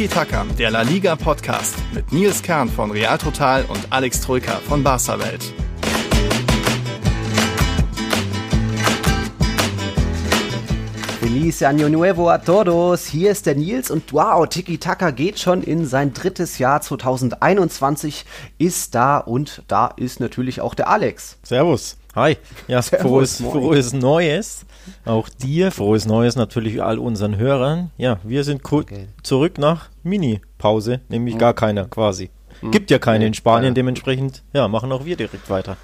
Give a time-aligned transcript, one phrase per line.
[0.00, 4.52] Tiki Taka, der La Liga Podcast mit Nils Kern von Real Total und Alex Troika
[4.66, 5.52] von Barca Welt.
[11.20, 13.04] Feliz Año Nuevo a todos.
[13.04, 18.24] Hier ist der Nils und wow, Tiki Taka geht schon in sein drittes Jahr 2021
[18.56, 21.36] ist da und da ist natürlich auch der Alex.
[21.42, 21.98] Servus.
[22.14, 22.38] Hi.
[22.68, 24.64] Ja, Servus, frohes, frohes Neues.
[25.04, 27.90] Auch dir frohes Neues natürlich all unseren Hörern.
[27.98, 29.06] Ja, wir sind okay.
[29.22, 31.38] zurück nach Mini-Pause, nämlich mhm.
[31.38, 32.30] gar keiner quasi.
[32.62, 32.70] Mhm.
[32.70, 35.76] Gibt ja keine in Spanien, dementsprechend ja, machen auch wir direkt weiter.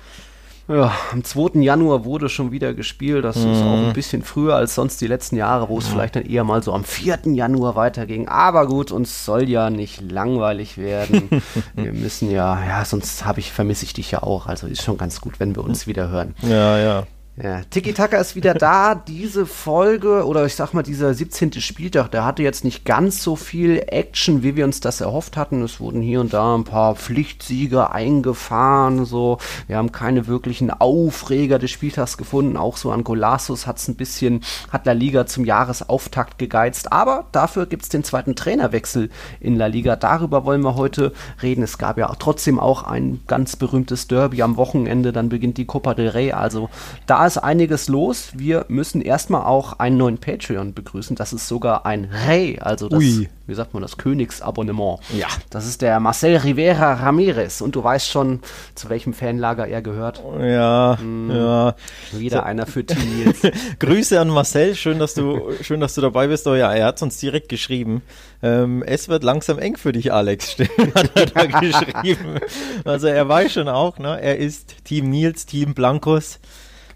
[0.69, 1.61] Ja, am 2.
[1.61, 3.25] Januar wurde schon wieder gespielt.
[3.25, 3.52] Das mhm.
[3.52, 5.92] ist auch ein bisschen früher als sonst die letzten Jahre, wo es mhm.
[5.92, 7.20] vielleicht dann eher mal so am 4.
[7.27, 8.27] Januar weiterging.
[8.27, 11.28] Aber gut, uns soll ja nicht langweilig werden.
[11.75, 14.47] wir müssen ja, ja, sonst habe ich, vermisse ich dich ja auch.
[14.48, 16.34] Also ist schon ganz gut, wenn wir uns wieder hören.
[16.42, 17.06] Ja, ja.
[17.43, 18.95] Ja, Tiki Taka ist wieder da.
[19.09, 21.53] Diese Folge oder ich sag mal dieser 17.
[21.61, 25.62] Spieltag, der hatte jetzt nicht ganz so viel Action, wie wir uns das erhofft hatten.
[25.62, 29.05] Es wurden hier und da ein paar Pflichtsieger eingefahren.
[29.05, 32.56] So, wir haben keine wirklichen Aufreger des Spieltags gefunden.
[32.56, 34.41] Auch so an Golasus hat es ein bisschen,
[34.73, 36.91] hat La Liga zum Jahresauftakt gegeizt.
[36.91, 39.97] Aber dafür gibt es den zweiten Trainerwechsel in La Liga.
[39.97, 41.12] Darüber wollen wir heute
[41.43, 41.62] reden.
[41.62, 45.12] Es gab ja trotzdem auch ein ganz berühmtes Derby am Wochenende.
[45.12, 46.33] Dann beginnt die Copa del Rey.
[46.33, 46.71] Also
[47.05, 48.30] da ist einiges los.
[48.34, 51.16] Wir müssen erstmal auch einen neuen Patreon begrüßen.
[51.16, 53.28] Das ist sogar ein Rey, also das, Ui.
[53.46, 55.00] wie sagt man, das Königsabonnement.
[55.16, 55.27] Ja.
[55.50, 57.60] Das ist der Marcel Rivera Ramirez.
[57.60, 58.41] Und du weißt schon,
[58.74, 60.22] zu welchem Fanlager er gehört.
[60.41, 61.74] Ja, hm, ja.
[62.12, 62.42] Wieder so.
[62.44, 63.42] einer für Teenies.
[63.78, 66.47] Grüße an Marcel, schön, dass du, schön, dass du dabei bist.
[66.47, 68.02] Oh ja, er hat uns direkt geschrieben.
[68.42, 70.56] Ähm, es wird langsam eng für dich, Alex,
[70.94, 72.38] hat er da geschrieben.
[72.84, 74.20] Also er weiß schon auch, ne?
[74.20, 76.38] Er ist Team Nils, Team Blancos.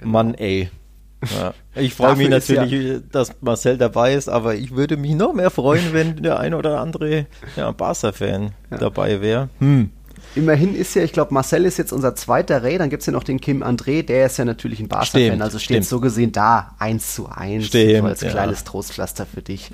[0.01, 0.13] Genau.
[0.13, 0.71] Mann, ey.
[1.35, 1.55] Ja.
[1.77, 5.51] Ich freue mich natürlich, ja dass Marcel dabei ist, aber ich würde mich noch mehr
[5.51, 9.49] freuen, wenn der ein oder andere ja, Barca-Fan dabei wäre.
[9.61, 9.91] Hm.
[10.37, 13.13] Immerhin ist ja, ich glaube, Marcel ist jetzt unser zweiter Ray, dann gibt es ja
[13.13, 16.75] noch den Kim André, der ist ja natürlich ein Barca-Fan, also steht so gesehen da,
[16.79, 18.31] eins zu eins, stimmt, so als ja.
[18.31, 19.71] kleines Trostpflaster für dich.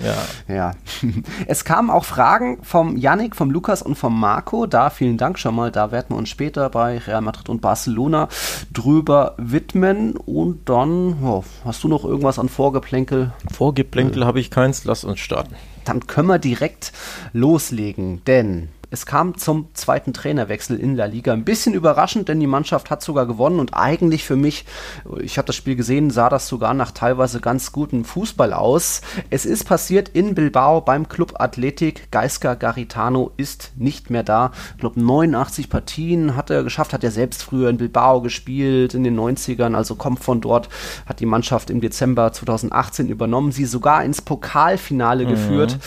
[0.49, 0.55] Ja.
[0.55, 0.73] ja.
[1.47, 5.55] es kamen auch Fragen vom Yannick, vom Lukas und vom Marco, da vielen Dank schon
[5.55, 8.29] mal, da werden wir uns später bei Real Madrid und Barcelona
[8.73, 13.33] drüber widmen und dann, oh, hast du noch irgendwas an Vorgeplänkel?
[13.53, 15.55] Vorgeplänkel habe ich keins, lass uns starten.
[15.85, 16.93] Dann können wir direkt
[17.33, 21.33] loslegen, denn es kam zum zweiten Trainerwechsel in La Liga.
[21.33, 24.65] Ein bisschen überraschend, denn die Mannschaft hat sogar gewonnen und eigentlich für mich,
[25.21, 29.01] ich habe das Spiel gesehen, sah das sogar nach teilweise ganz gutem Fußball aus.
[29.31, 32.11] Es ist passiert in Bilbao beim Club Athletic.
[32.13, 34.53] Geiska Garitano ist nicht mehr da.
[34.75, 39.03] Ich glaube, 89 Partien hat er geschafft, hat er selbst früher in Bilbao gespielt, in
[39.03, 40.69] den 90ern, also kommt von dort,
[41.07, 45.29] hat die Mannschaft im Dezember 2018 übernommen, sie sogar ins Pokalfinale mhm.
[45.29, 45.79] geführt.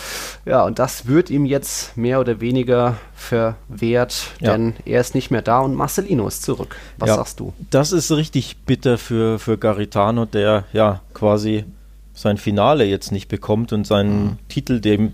[0.45, 4.51] Ja, und das wird ihm jetzt mehr oder weniger verwehrt, ja.
[4.51, 6.75] denn er ist nicht mehr da und Marcelino ist zurück.
[6.97, 7.53] Was ja, sagst du?
[7.69, 11.65] Das ist richtig bitter für, für Garitano, der ja quasi
[12.13, 14.37] sein Finale jetzt nicht bekommt und seinen mhm.
[14.49, 15.13] Titel, dem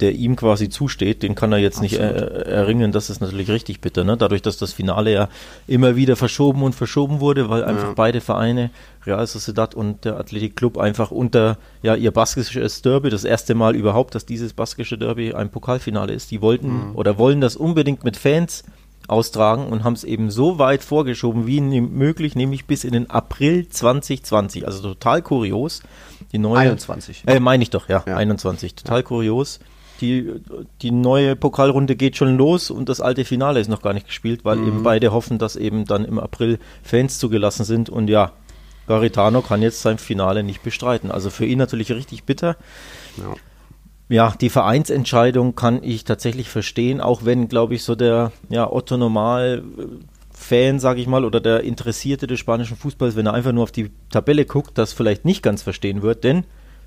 [0.00, 2.02] der ihm quasi zusteht, den kann er jetzt Absolut.
[2.02, 2.92] nicht er, erringen.
[2.92, 4.04] Das ist natürlich richtig bitter.
[4.04, 4.16] Ne?
[4.16, 5.28] Dadurch, dass das Finale ja
[5.66, 7.94] immer wieder verschoben und verschoben wurde, weil einfach ja.
[7.94, 8.70] beide Vereine,
[9.06, 13.74] Real Sociedad und der Athletic Club, einfach unter ja, ihr baskisches Derby, das erste Mal
[13.74, 16.30] überhaupt, dass dieses baskische Derby ein Pokalfinale ist.
[16.30, 16.96] Die wollten mhm.
[16.96, 18.64] oder wollen das unbedingt mit Fans
[19.08, 23.68] austragen und haben es eben so weit vorgeschoben wie möglich, nämlich bis in den April
[23.68, 24.66] 2020.
[24.66, 25.82] Also total kurios.
[26.32, 27.22] Die neue, 21.
[27.26, 28.16] Äh, meine ich doch, ja, ja.
[28.16, 28.74] 21.
[28.74, 29.02] Total ja.
[29.02, 29.60] kurios
[30.00, 30.40] die,
[30.82, 34.44] die neue Pokalrunde geht schon los und das alte Finale ist noch gar nicht gespielt,
[34.44, 34.68] weil mhm.
[34.68, 38.32] eben beide hoffen, dass eben dann im April Fans zugelassen sind und ja,
[38.86, 41.10] Garitano kann jetzt sein Finale nicht bestreiten.
[41.10, 42.56] Also für ihn natürlich richtig bitter.
[43.16, 43.34] Ja.
[44.08, 48.96] Ja, die Vereinsentscheidung kann ich tatsächlich verstehen, auch wenn, glaube ich, so der ja, Otto
[48.96, 49.64] Normal
[50.30, 53.72] Fan, sage ich mal, oder der Interessierte des spanischen Fußballs, wenn er einfach nur auf
[53.72, 56.44] die Tabelle guckt, das vielleicht nicht ganz verstehen wird, denn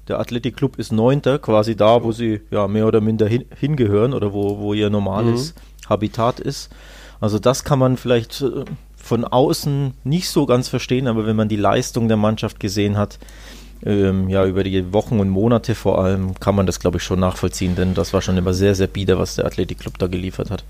[0.09, 4.13] der Athletic Club ist Neunter, quasi da, wo sie ja mehr oder minder hin, hingehören
[4.13, 5.89] oder wo, wo ihr normales mhm.
[5.89, 6.69] Habitat ist.
[7.21, 8.65] Also das kann man vielleicht äh,
[8.95, 13.19] von außen nicht so ganz verstehen, aber wenn man die Leistung der Mannschaft gesehen hat,
[13.85, 17.19] ähm, ja, über die Wochen und Monate vor allem, kann man das, glaube ich, schon
[17.19, 20.51] nachvollziehen, denn das war schon immer sehr, sehr bieder, was der Athletic Club da geliefert
[20.51, 20.65] hat.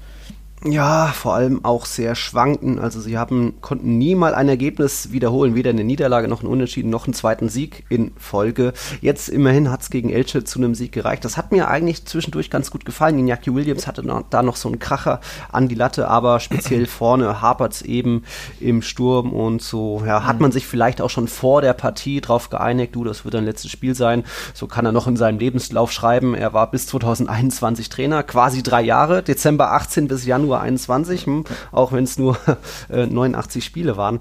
[0.65, 2.79] Ja, vor allem auch sehr schwanken.
[2.79, 6.89] Also sie haben, konnten nie mal ein Ergebnis wiederholen, weder eine Niederlage noch ein Unentschieden
[6.89, 8.73] noch einen zweiten Sieg in Folge.
[8.99, 11.23] Jetzt immerhin hat es gegen Elche zu einem Sieg gereicht.
[11.23, 13.17] Das hat mir eigentlich zwischendurch ganz gut gefallen.
[13.17, 17.41] Iñaki Williams hatte noch, da noch so einen Kracher an die Latte, aber speziell vorne
[17.41, 18.23] hapert es eben
[18.59, 22.49] im Sturm und so ja, hat man sich vielleicht auch schon vor der Partie drauf
[22.49, 24.25] geeinigt, du, das wird ein letztes Spiel sein.
[24.53, 26.35] So kann er noch in seinem Lebenslauf schreiben.
[26.35, 31.45] Er war bis 2021 Trainer, quasi drei Jahre, Dezember 18 bis Januar nur 21, hm,
[31.71, 32.37] auch wenn es nur
[32.89, 34.19] äh, 89 Spiele waren.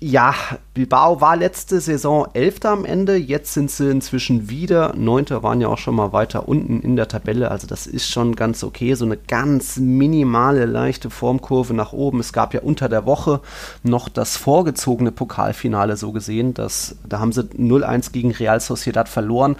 [0.00, 0.34] Ja,
[0.74, 5.68] Bilbao war letzte Saison Elfter am Ende, jetzt sind sie inzwischen wieder Neunter, waren ja
[5.68, 9.04] auch schon mal weiter unten in der Tabelle, also das ist schon ganz okay, so
[9.04, 12.20] eine ganz minimale, leichte Formkurve nach oben.
[12.20, 13.40] Es gab ja unter der Woche
[13.82, 19.56] noch das vorgezogene Pokalfinale so gesehen, das, da haben sie 0-1 gegen Real Sociedad verloren.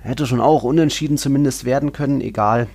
[0.00, 2.68] Hätte schon auch unentschieden zumindest werden können, egal.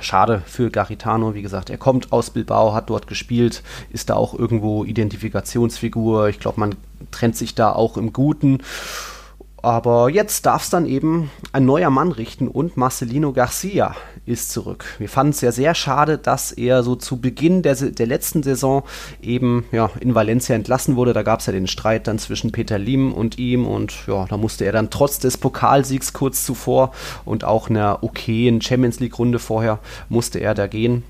[0.00, 4.36] Schade für Garitano, wie gesagt, er kommt aus Bilbao, hat dort gespielt, ist da auch
[4.36, 6.28] irgendwo Identifikationsfigur.
[6.28, 6.74] Ich glaube, man
[7.10, 8.58] trennt sich da auch im Guten.
[9.64, 13.96] Aber jetzt darf es dann eben ein neuer Mann richten und Marcelino Garcia
[14.26, 14.84] ist zurück.
[14.98, 18.82] Wir fanden es ja sehr schade, dass er so zu Beginn der, der letzten Saison
[19.22, 21.14] eben ja, in Valencia entlassen wurde.
[21.14, 24.36] Da gab es ja den Streit dann zwischen Peter Lim und ihm und ja, da
[24.36, 26.92] musste er dann trotz des Pokalsiegs kurz zuvor
[27.24, 29.78] und auch einer okayen Champions League Runde vorher
[30.10, 31.04] musste er da gehen.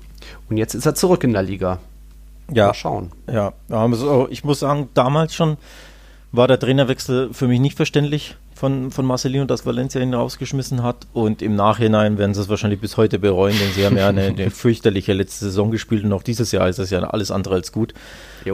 [0.49, 1.79] Und jetzt ist er zurück in der Liga.
[2.53, 3.11] Ja, Mal schauen.
[3.29, 5.57] Ja, also ich muss sagen, damals schon
[6.31, 11.07] war der Trainerwechsel für mich nicht verständlich von, von Marcelino, dass Valencia ihn rausgeschmissen hat.
[11.13, 14.23] Und im Nachhinein werden sie es wahrscheinlich bis heute bereuen, denn sie haben ja eine,
[14.27, 17.73] eine fürchterliche letzte Saison gespielt und auch dieses Jahr ist das ja alles andere als
[17.73, 17.93] gut.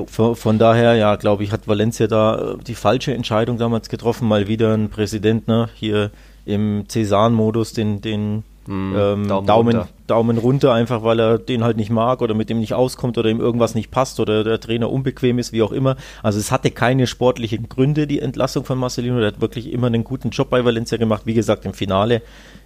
[0.08, 4.28] Von, von, daher, ja, glaube ich, hat Valencia da äh, die falsche Entscheidung damals getroffen.
[4.28, 6.10] Mal wieder ein Präsident, ne, hier
[6.46, 9.90] im Cäsar-Modus, den, den hm, ähm, Daumen, Daumen, runter.
[10.06, 10.74] Daumen, runter.
[10.74, 13.74] einfach weil er den halt nicht mag oder mit dem nicht auskommt oder ihm irgendwas
[13.74, 15.96] nicht passt oder der Trainer unbequem ist, wie auch immer.
[16.22, 19.18] Also es hatte keine sportlichen Gründe, die Entlassung von Marcelino.
[19.18, 21.24] Der hat wirklich immer einen guten Job bei Valencia gemacht.
[21.26, 22.22] Wie gesagt, im Finale,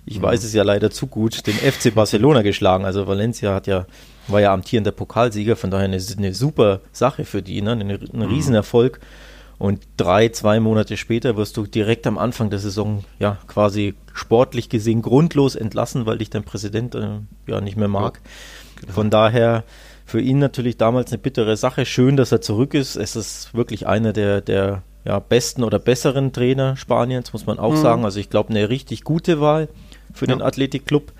[0.05, 0.23] ich mhm.
[0.23, 2.83] weiß es ja leider zu gut, den FC Barcelona geschlagen.
[2.83, 3.85] Also Valencia hat ja,
[4.27, 7.71] war ja amtierender Pokalsieger, von daher eine, eine super Sache für die, ne?
[7.71, 8.21] ein, ein mhm.
[8.23, 8.99] Riesenerfolg.
[8.99, 9.24] Mhm.
[9.57, 14.69] Und drei, zwei Monate später wirst du direkt am Anfang der Saison ja quasi sportlich
[14.69, 18.19] gesehen grundlos entlassen, weil dich dein Präsident äh, ja nicht mehr mag.
[18.23, 18.93] Ja, genau.
[18.93, 19.63] Von daher
[20.05, 21.85] für ihn natürlich damals eine bittere Sache.
[21.85, 22.95] Schön, dass er zurück ist.
[22.95, 27.73] Es ist wirklich einer der, der ja, besten oder besseren Trainer Spaniens, muss man auch
[27.73, 27.81] mhm.
[27.81, 28.05] sagen.
[28.05, 29.69] Also ich glaube, eine richtig gute Wahl
[30.13, 30.35] für ja.
[30.35, 31.13] den Athletikclub.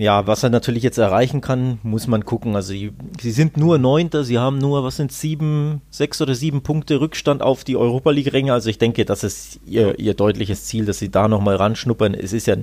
[0.00, 2.54] Ja, was er natürlich jetzt erreichen kann, muss man gucken.
[2.54, 6.62] Also sie, sie sind nur Neunter, sie haben nur, was sind sieben, sechs oder sieben
[6.62, 8.52] Punkte Rückstand auf die Europa League-Ränge.
[8.52, 12.14] Also ich denke, das ist ihr, ihr deutliches Ziel, dass sie da nochmal ranschnuppern.
[12.14, 12.56] Es ist ja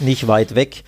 [0.00, 0.82] nicht weit weg.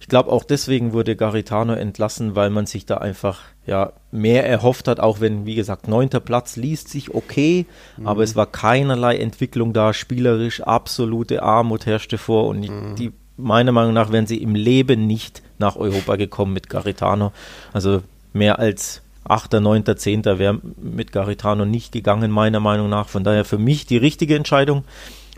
[0.00, 4.86] Ich glaube, auch deswegen wurde Garitano entlassen, weil man sich da einfach ja mehr erhofft
[4.86, 7.66] hat, auch wenn, wie gesagt, neunter Platz liest sich okay,
[7.96, 8.06] mhm.
[8.06, 12.96] aber es war keinerlei Entwicklung da, spielerisch absolute Armut herrschte vor und mhm.
[12.96, 17.32] die meiner Meinung nach wären sie im Leben nicht nach Europa gekommen mit Garitano.
[17.72, 18.02] Also
[18.32, 20.24] mehr als 8., 9., 10.
[20.24, 23.08] wäre mit Garitano nicht gegangen, meiner Meinung nach.
[23.08, 24.84] Von daher für mich die richtige Entscheidung.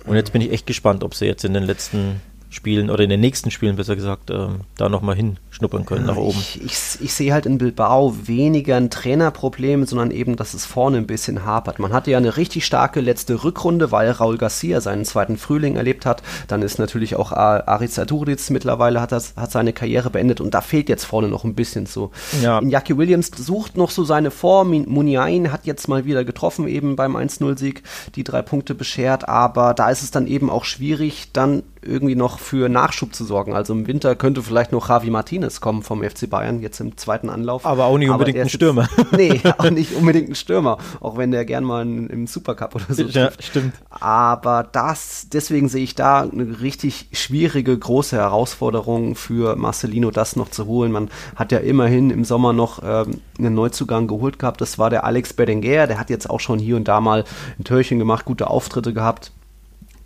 [0.05, 2.21] Und jetzt bin ich echt gespannt, ob sie jetzt in den letzten
[2.53, 6.39] Spielen oder in den nächsten Spielen besser gesagt äh, da nochmal hinschnuppern können nach oben.
[6.39, 10.99] Ich, ich, ich, sehe halt in Bilbao weniger ein Trainerproblem, sondern eben, dass es vorne
[10.99, 11.79] ein bisschen hapert.
[11.79, 16.05] Man hatte ja eine richtig starke letzte Rückrunde, weil Raul Garcia seinen zweiten Frühling erlebt
[16.05, 16.23] hat.
[16.47, 20.61] Dann ist natürlich auch Aris Aduriz mittlerweile hat, das, hat seine Karriere beendet und da
[20.61, 22.11] fehlt jetzt vorne noch ein bisschen so.
[22.43, 22.61] Ja.
[22.63, 24.73] Jackie Williams sucht noch so seine Form.
[24.87, 27.83] Muniain hat jetzt mal wieder getroffen, eben beim 1-0-Sieg,
[28.15, 32.39] die drei Punkte beschert, aber da ist es dann eben auch schwierig, dann irgendwie noch
[32.43, 33.55] für Nachschub zu sorgen.
[33.55, 37.31] Also im Winter könnte vielleicht noch Javi Martinez kommen vom FC Bayern, jetzt im zweiten
[37.31, 37.65] Anlauf.
[37.65, 38.89] Aber auch nicht unbedingt ein Stürmer.
[39.13, 43.05] nee, auch nicht unbedingt ein Stürmer, auch wenn der gern mal im Supercup oder so
[43.05, 43.75] ja, stimmt.
[43.91, 50.51] Aber das, deswegen sehe ich da eine richtig schwierige, große Herausforderung für Marcelino, das noch
[50.51, 50.93] zu holen.
[50.93, 54.61] Man hat ja immerhin im Sommer noch ähm, einen Neuzugang geholt gehabt.
[54.61, 57.25] Das war der Alex Berenguer, der hat jetzt auch schon hier und da mal
[57.59, 59.33] ein Törchen gemacht, gute Auftritte gehabt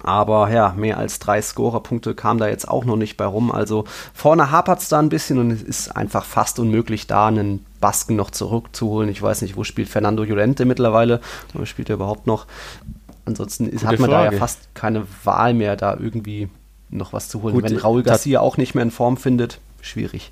[0.06, 3.50] aber ja, mehr als drei Scorerpunkte kam da jetzt auch noch nicht bei rum.
[3.50, 3.84] Also
[4.14, 8.14] vorne hapert es da ein bisschen und es ist einfach fast unmöglich, da einen Basken
[8.14, 9.10] noch zurückzuholen.
[9.10, 11.20] Ich weiß nicht, wo spielt Fernando Llorente mittlerweile?
[11.52, 12.46] Wo spielt er überhaupt noch?
[13.24, 14.28] Ansonsten ist, hat man Frage.
[14.28, 16.48] da ja fast keine Wahl mehr, da irgendwie
[16.88, 17.54] noch was zu holen.
[17.54, 20.30] Gut, Wenn Raul Garcia auch nicht mehr in Form findet, schwierig.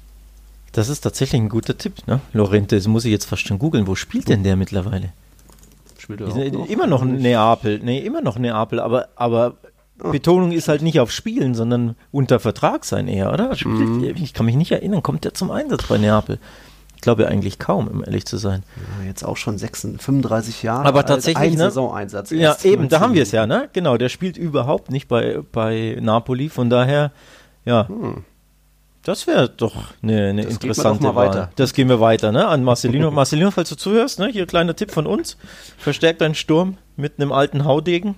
[0.70, 2.20] Das ist tatsächlich ein guter Tipp, ne?
[2.32, 3.88] Lorente, das muss ich jetzt fast schon googeln.
[3.88, 5.12] Wo spielt denn der mittlerweile?
[6.04, 6.68] Spielt er auch noch?
[6.68, 9.54] Immer noch Neapel, nee, immer noch Neapel, aber, aber
[9.96, 13.56] Betonung ist halt nicht auf Spielen, sondern unter Vertrag sein eher, oder?
[13.56, 14.04] Spielt, Mhm.
[14.16, 16.38] Ich kann mich nicht erinnern, kommt der zum Einsatz bei Neapel?
[16.94, 18.64] Ich glaube eigentlich kaum, um ehrlich zu sein.
[19.00, 20.84] Ja, jetzt auch schon 36, 35 Jahre.
[20.84, 21.64] Aber tatsächlich, ein ne?
[21.64, 22.30] Saisoneinsatz.
[22.32, 23.00] Ja, eben, da 19.
[23.00, 23.70] haben wir es ja, ne?
[23.72, 27.12] Genau, der spielt überhaupt nicht bei, bei Napoli, von daher,
[27.64, 27.88] ja.
[29.04, 31.28] Das wäre doch eine, eine interessante Wahl.
[31.28, 31.50] weiter.
[31.56, 32.46] Das gehen wir weiter, ne?
[32.48, 33.10] An Marcelino.
[33.12, 34.28] Marcelino, falls du zuhörst, ne?
[34.32, 35.36] Hier kleiner Tipp von uns.
[35.78, 38.16] Verstärkt deinen Sturm mit einem alten Haudegen.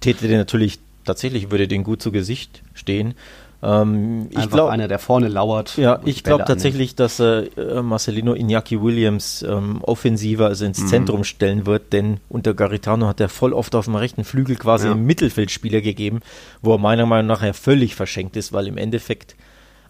[0.00, 3.14] Täte dir natürlich, tatsächlich würde den gut zu Gesicht stehen.
[3.62, 5.76] Ähm, ich glaube, einer, der vorne lauert.
[5.78, 7.48] ja, ich glaube tatsächlich, dass äh,
[7.80, 10.68] Marcelino Iñaki Williams ähm, offensiver also Mhm.
[10.70, 14.56] ins Zentrum stellen wird, denn unter Garitano hat er voll oft auf dem rechten Flügel
[14.56, 14.92] quasi Ja.
[14.92, 16.20] einen Mittelfeldspieler gegeben,
[16.60, 19.34] wo er meiner Meinung nach ja völlig verschenkt ist, weil im Endeffekt,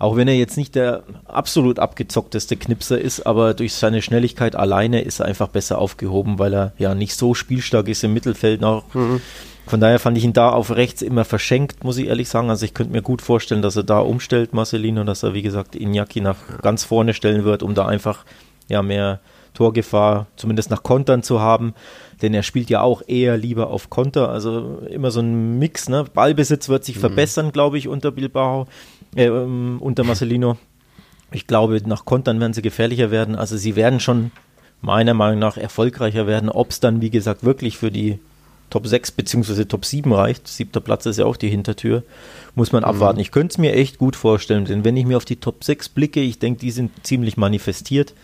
[0.04, 5.00] auch wenn er jetzt nicht der absolut abgezockteste Knipser ist, aber durch seine Schnelligkeit alleine
[5.00, 8.84] ist er einfach besser aufgehoben, weil er ja nicht so spielstark ist im Mittelfeld noch.
[8.94, 9.22] Mhm.
[9.66, 12.50] Von daher fand ich ihn da auf rechts immer verschenkt, muss ich ehrlich sagen.
[12.50, 15.74] Also ich könnte mir gut vorstellen, dass er da umstellt, Marcelino, dass er, wie gesagt,
[15.74, 18.26] Iñaki nach ganz vorne stellen wird, um da einfach
[18.68, 19.20] ja mehr
[19.54, 21.74] Torgefahr, zumindest nach Kontern zu haben.
[22.20, 24.28] Denn er spielt ja auch eher lieber auf Konter.
[24.28, 26.04] Also immer so ein Mix, ne?
[26.12, 28.66] Ballbesitz wird sich verbessern, glaube ich, unter Bilbao,
[29.16, 30.56] äh, ähm, unter Marcelino.
[31.32, 33.34] Ich glaube, nach Kontern werden sie gefährlicher werden.
[33.34, 34.30] Also sie werden schon
[34.80, 36.48] meiner Meinung nach erfolgreicher werden.
[36.48, 38.18] Ob es dann, wie gesagt, wirklich für die
[38.70, 39.64] Top 6 bzw.
[39.66, 42.02] Top 7 reicht, siebter Platz ist ja auch die Hintertür,
[42.54, 43.20] muss man abwarten.
[43.20, 45.90] Ich könnte es mir echt gut vorstellen, denn wenn ich mir auf die Top 6
[45.90, 48.14] blicke, ich denke, die sind ziemlich manifestiert.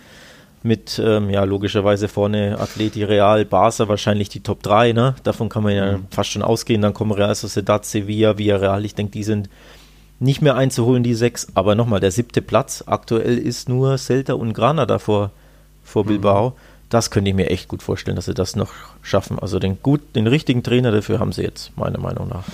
[0.62, 5.14] Mit, ähm, ja, logischerweise vorne Atleti, Real, Barca, wahrscheinlich die Top 3, ne?
[5.22, 6.82] Davon kann man ja fast schon ausgehen.
[6.82, 8.84] Dann kommen Real Sociedad, Sevilla, Villarreal.
[8.84, 9.48] Ich denke, die sind
[10.20, 11.48] nicht mehr einzuholen, die sechs.
[11.54, 15.30] Aber nochmal, der siebte Platz aktuell ist nur Celta und Granada vor,
[15.82, 16.54] vor Bilbao.
[16.90, 18.72] Das könnte ich mir echt gut vorstellen, dass sie das noch
[19.02, 19.38] schaffen.
[19.38, 22.44] Also den gut, den richtigen Trainer dafür haben sie jetzt, meiner Meinung nach.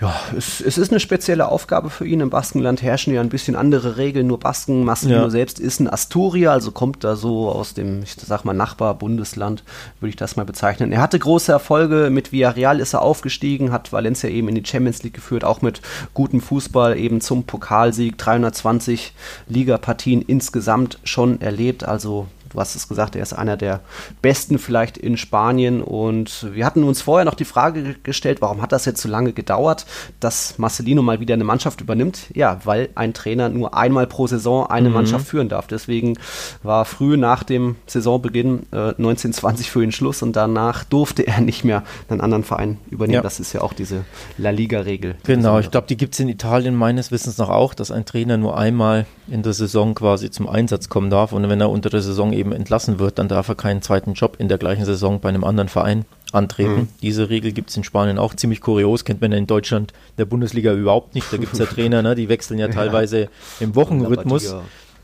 [0.00, 2.20] Ja, es, es ist eine spezielle Aufgabe für ihn.
[2.20, 4.28] Im Baskenland herrschen ja ein bisschen andere Regeln.
[4.28, 5.30] Nur Basken, Marcelino Ja.
[5.30, 9.62] selbst ist ein Asturier, also kommt da so aus dem, ich sag mal, Nachbarbundesland,
[10.00, 10.90] würde ich das mal bezeichnen.
[10.92, 12.08] Er hatte große Erfolge.
[12.10, 15.82] Mit Villarreal ist er aufgestiegen, hat Valencia eben in die Champions League geführt, auch mit
[16.14, 18.16] gutem Fußball eben zum Pokalsieg.
[18.16, 19.12] 320
[19.48, 21.84] Ligapartien insgesamt schon erlebt.
[21.84, 23.80] Also Du hast es gesagt, er ist einer der
[24.22, 25.82] besten vielleicht in Spanien.
[25.82, 29.08] Und wir hatten uns vorher noch die Frage ge- gestellt, warum hat das jetzt so
[29.08, 29.86] lange gedauert,
[30.20, 32.26] dass Marcelino mal wieder eine Mannschaft übernimmt?
[32.34, 35.66] Ja, weil ein Trainer nur einmal pro Saison eine Mannschaft führen darf.
[35.66, 36.18] Deswegen
[36.62, 41.64] war früh nach dem Saisonbeginn äh, 1920 für ihn Schluss und danach durfte er nicht
[41.64, 43.14] mehr einen anderen Verein übernehmen.
[43.14, 43.22] Ja.
[43.22, 44.04] Das ist ja auch diese
[44.38, 45.14] La Liga-Regel.
[45.24, 48.36] Genau, ich glaube, die gibt es in Italien meines Wissens noch auch, dass ein Trainer
[48.36, 52.02] nur einmal in der Saison quasi zum Einsatz kommen darf und wenn er unter der
[52.02, 55.28] Saison eben entlassen wird, dann darf er keinen zweiten Job in der gleichen Saison bei
[55.28, 56.88] einem anderen Verein antreten.
[57.02, 60.24] Diese Regel gibt es in Spanien auch ziemlich kurios, kennt man ja in Deutschland der
[60.24, 61.32] Bundesliga überhaupt nicht.
[61.32, 63.28] Da gibt es ja Trainer, ne, die wechseln ja teilweise
[63.60, 64.54] im Wochenrhythmus.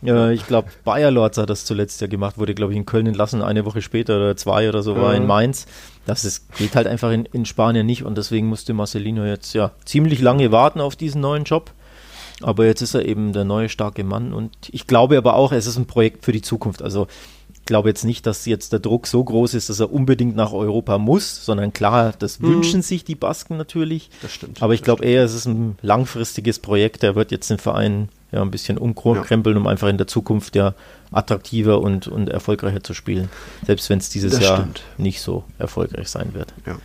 [0.02, 3.06] Ja, ich glaube, Bayer Lorz hat das zuletzt ja gemacht, wurde, glaube ich, in Köln
[3.06, 5.66] entlassen, eine Woche später oder zwei oder so war in Mainz.
[6.04, 9.72] Das ist, geht halt einfach in, in Spanien nicht und deswegen musste Marcelino jetzt ja
[9.84, 11.72] ziemlich lange warten auf diesen neuen Job.
[12.42, 15.66] Aber jetzt ist er eben der neue starke Mann und ich glaube aber auch, es
[15.66, 16.82] ist ein Projekt für die Zukunft.
[16.82, 17.06] Also
[17.54, 20.52] ich glaube jetzt nicht, dass jetzt der Druck so groß ist, dass er unbedingt nach
[20.52, 24.10] Europa muss, sondern klar, das wünschen sich die Basken natürlich.
[24.22, 24.62] Das stimmt.
[24.62, 27.02] Aber ich glaube eher, es ist ein langfristiges Projekt.
[27.02, 30.74] Er wird jetzt den Verein ja ein bisschen umkrempeln, um einfach in der Zukunft ja
[31.10, 33.30] attraktiver und, und erfolgreicher zu spielen.
[33.66, 34.82] Selbst wenn es dieses Das Jahr stimmt.
[34.98, 36.52] nicht so erfolgreich sein wird.
[36.66, 36.76] Ja,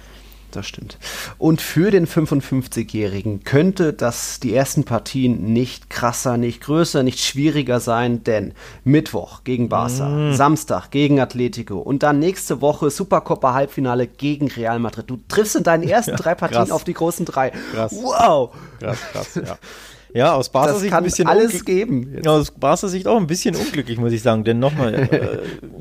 [0.55, 0.97] das stimmt.
[1.37, 7.79] Und für den 55-Jährigen könnte das die ersten Partien nicht krasser, nicht größer, nicht schwieriger
[7.79, 8.53] sein, denn
[8.83, 10.33] Mittwoch gegen Barca, Mm.
[10.33, 15.09] Samstag gegen Atletico und dann nächste Woche Supercopa Halbfinale gegen Real Madrid.
[15.09, 16.71] Du triffst in deinen ersten drei Partien krass.
[16.71, 17.51] auf die großen drei.
[17.73, 17.91] Krass.
[17.93, 18.51] Wow!
[18.79, 19.57] Krass, krass, ja.
[20.13, 22.11] Ja, aus Barca Sicht kann ein bisschen alles geben.
[22.13, 22.25] jetzt.
[22.25, 24.43] Ja, aus Barca Sicht auch ein bisschen unglücklich, muss ich sagen.
[24.43, 25.37] Denn nochmal, äh,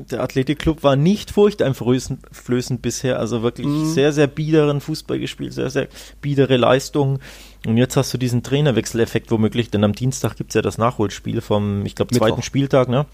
[0.09, 3.19] der Athletikclub war nicht furchteinflößend bisher.
[3.19, 3.85] Also wirklich Mhm.
[3.93, 5.87] sehr, sehr biederen Fußball gespielt, sehr, sehr
[6.21, 7.19] biedere Leistungen.
[7.65, 11.85] Und jetzt hast du diesen Trainerwechseleffekt womöglich, denn am Dienstag gibt's ja das Nachholspiel vom,
[11.85, 12.89] ich glaube, zweiten Spieltag.
[12.89, 13.05] Ne?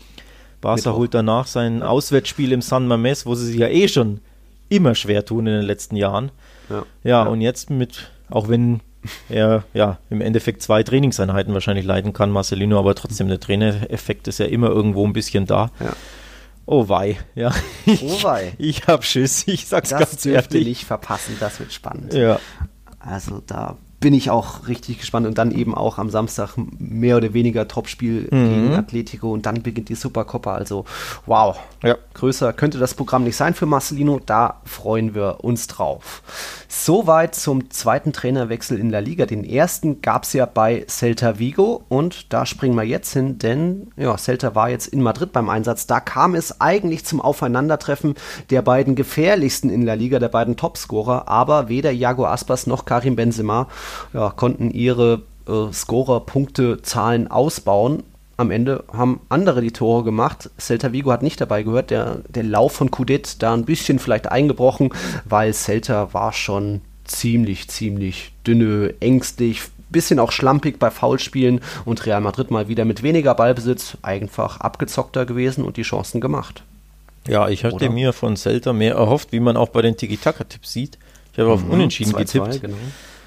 [0.61, 0.97] Barca Mittwoch.
[0.99, 4.21] holt danach sein Auswärtsspiel im San Mamés, wo sie sich ja eh schon
[4.69, 6.31] immer schwer tun in den letzten Jahren.
[6.69, 6.85] Ja.
[7.03, 8.79] Ja, und jetzt mit, auch wenn
[9.29, 14.39] er ja im Endeffekt zwei Trainingseinheiten wahrscheinlich leiten kann, Marcelino, aber trotzdem der Trainereffekt ist
[14.39, 15.71] ja immer irgendwo ein bisschen da.
[15.79, 15.93] Ja.
[16.65, 17.51] Oh wei, ja.
[17.87, 18.53] Oh wei.
[18.57, 20.67] Ich hab Schiss, ich sag's Das ganz dürft ihr ehrlich.
[20.79, 22.13] nicht verpassen, das wird spannend.
[22.13, 22.39] Ja,
[22.99, 25.25] Also da bin ich auch richtig gespannt.
[25.25, 28.49] Und dann eben auch am Samstag mehr oder weniger Topspiel mhm.
[28.49, 30.53] gegen Atletico und dann beginnt die Supercoppa.
[30.53, 30.85] Also
[31.25, 31.97] wow, ja.
[32.13, 34.19] größer könnte das Programm nicht sein für Marcelino.
[34.23, 36.21] Da freuen wir uns drauf.
[36.67, 39.25] Soweit zum zweiten Trainerwechsel in La Liga.
[39.25, 43.87] Den ersten gab es ja bei Celta Vigo und da springen wir jetzt hin, denn
[43.95, 45.87] ja, Celta war jetzt in Madrid beim Einsatz.
[45.87, 48.15] Da kam es eigentlich zum Aufeinandertreffen
[48.49, 53.15] der beiden gefährlichsten in La Liga, der beiden Topscorer, aber weder Iago Aspas noch Karim
[53.15, 53.67] Benzema
[54.13, 58.03] ja, konnten ihre äh, Scorer-Punktezahlen ausbauen.
[58.37, 60.49] Am Ende haben andere die Tore gemacht.
[60.59, 61.89] Celta Vigo hat nicht dabei gehört.
[61.89, 64.93] Der, der Lauf von Kudet da ein bisschen vielleicht eingebrochen,
[65.25, 72.21] weil Celta war schon ziemlich, ziemlich dünne, ängstlich, bisschen auch schlampig bei Foulspielen und Real
[72.21, 76.63] Madrid mal wieder mit weniger Ballbesitz einfach abgezockter gewesen und die Chancen gemacht.
[77.27, 77.89] Ja, ich hatte Oder?
[77.89, 80.97] mir von Celta mehr erhofft, wie man auch bei den Tiki-Taka-Tipps sieht.
[81.33, 82.61] Ich habe auf mhm, Unentschieden 2 -2, getippt.
[82.61, 82.77] Genau.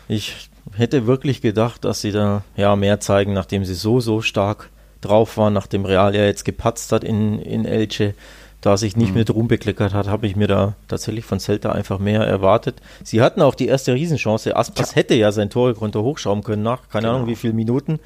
[0.09, 4.71] Ich hätte wirklich gedacht, dass sie da ja mehr zeigen, nachdem sie so, so stark
[5.01, 8.15] drauf waren, nachdem Real ja jetzt gepatzt hat in, in Elche,
[8.61, 9.19] da sich nicht mhm.
[9.19, 12.77] mit Ruhm bekleckert hat, habe ich mir da tatsächlich von Celta einfach mehr erwartet.
[13.03, 14.55] Sie hatten auch die erste Riesenchance.
[14.55, 14.97] Aspas ja.
[14.97, 17.17] hätte ja sein Torkonto hochschrauben können nach keine genau.
[17.17, 18.01] Ahnung wie viele Minuten.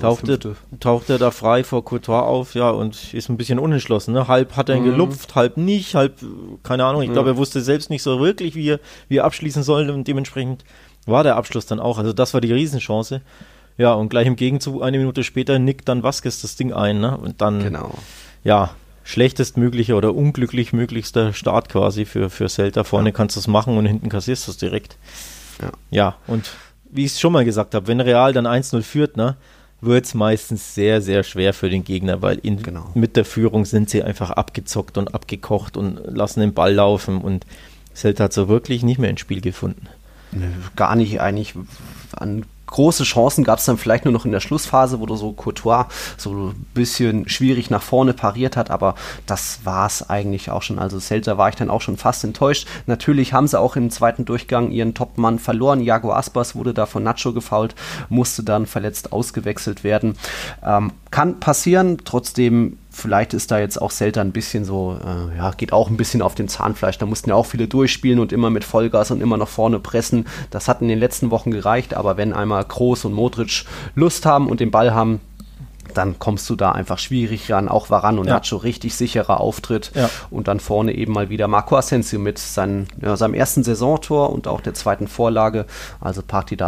[0.00, 0.38] Tauchte,
[0.80, 4.14] tauchte da frei vor Courtois auf, ja, und ist ein bisschen unentschlossen.
[4.14, 4.26] Ne?
[4.26, 4.92] Halb hat er ihn mhm.
[4.92, 6.14] gelupft, halb nicht, halb,
[6.62, 7.02] keine Ahnung.
[7.02, 7.12] Ich mhm.
[7.12, 10.64] glaube, er wusste selbst nicht so wirklich, wie er, wie er abschließen soll und dementsprechend
[11.06, 11.98] war der Abschluss dann auch.
[11.98, 13.20] Also das war die Riesenchance.
[13.78, 17.16] Ja, und gleich im Gegenzug, eine Minute später, nickt dann Vasquez das Ding ein, ne?
[17.16, 17.94] Und dann, genau.
[18.44, 22.84] ja, schlechtestmöglicher oder unglücklich möglichster Start quasi für, für Celta.
[22.84, 23.14] Vorne ja.
[23.14, 24.96] kannst du es machen und hinten kassierst du es direkt.
[25.60, 25.70] Ja.
[25.90, 26.50] ja, und
[26.90, 29.36] wie ich es schon mal gesagt habe, wenn Real dann 1-0 führt, ne,
[29.80, 32.90] wird es meistens sehr, sehr schwer für den Gegner, weil in, genau.
[32.94, 37.46] mit der Führung sind sie einfach abgezockt und abgekocht und lassen den Ball laufen und
[37.94, 39.88] Celta hat so wirklich nicht mehr ins Spiel gefunden
[40.76, 41.54] gar nicht eigentlich
[42.16, 45.32] an große Chancen gab es dann vielleicht nur noch in der Schlussphase, wo du so
[45.32, 45.86] Courtois
[46.16, 48.94] so ein bisschen schwierig nach vorne pariert hat, aber
[49.26, 50.78] das war es eigentlich auch schon.
[50.78, 52.66] Also Celta war ich dann auch schon fast enttäuscht.
[52.86, 55.80] Natürlich haben sie auch im zweiten Durchgang ihren Topmann verloren.
[55.80, 57.74] Jago Aspas wurde da von Nacho gefault,
[58.08, 60.16] musste dann verletzt ausgewechselt werden.
[60.64, 65.50] Ähm, kann passieren, trotzdem vielleicht ist da jetzt auch Celta ein bisschen so, äh, ja,
[65.52, 66.98] geht auch ein bisschen auf den Zahnfleisch.
[66.98, 70.26] Da mussten ja auch viele durchspielen und immer mit Vollgas und immer nach vorne pressen.
[70.50, 74.48] Das hat in den letzten Wochen gereicht, aber wenn einmal Kroos und Modric Lust haben
[74.48, 75.20] und den Ball haben,
[75.94, 77.68] dann kommst du da einfach schwierig ran.
[77.68, 78.34] Auch Varan und ja.
[78.34, 79.92] Nacho richtig sicherer Auftritt.
[79.94, 80.08] Ja.
[80.30, 84.48] Und dann vorne eben mal wieder Marco Asensio mit seinen, ja, seinem ersten Saisontor und
[84.48, 85.66] auch der zweiten Vorlage.
[86.00, 86.22] Also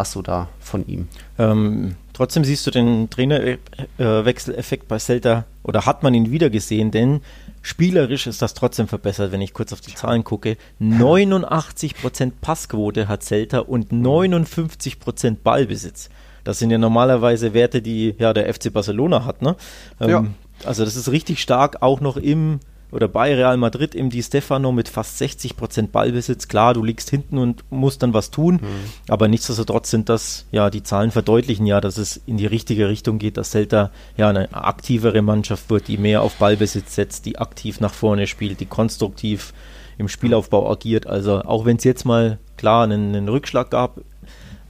[0.05, 1.09] so da von ihm.
[1.39, 7.21] Ähm, trotzdem siehst du den Trainerwechseleffekt bei Celta oder hat man ihn wieder gesehen, denn
[7.61, 10.57] spielerisch ist das trotzdem verbessert, wenn ich kurz auf die Zahlen gucke.
[10.81, 16.09] 89% Passquote hat Celta und 59% Ballbesitz.
[16.45, 19.57] Das sind ja normalerweise Werte, die ja der FC Barcelona hat, ne?
[20.01, 20.25] Ähm, ja.
[20.65, 22.61] Also das ist richtig stark, auch noch im
[22.95, 26.49] oder bei Real Madrid im Di Stefano mit fast 60 Prozent Ballbesitz.
[26.49, 28.69] Klar, du liegst hinten und musst dann was tun, mhm.
[29.09, 33.19] aber nichtsdestotrotz sind das, ja, die Zahlen verdeutlichen ja, dass es in die richtige Richtung
[33.19, 37.81] geht, dass Celta ja eine aktivere Mannschaft wird, die mehr auf Ballbesitz setzt, die aktiv
[37.81, 39.53] nach vorne spielt, die konstruktiv
[39.99, 41.07] im Spielaufbau agiert.
[41.07, 44.01] Also auch wenn es jetzt mal klar einen, einen Rückschlag gab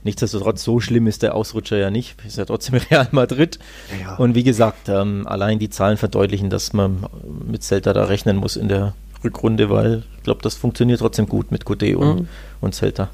[0.05, 2.17] Nichtsdestotrotz, so schlimm ist der Ausrutscher ja nicht.
[2.25, 3.59] Ist ja trotzdem Real Madrid.
[4.01, 4.17] Ja.
[4.17, 7.07] Und wie gesagt, ähm, allein die Zahlen verdeutlichen, dass man
[7.47, 11.51] mit Celta da rechnen muss in der Rückrunde, weil ich glaube, das funktioniert trotzdem gut
[11.51, 12.29] mit Coudet und, mhm.
[12.61, 13.09] und Celta.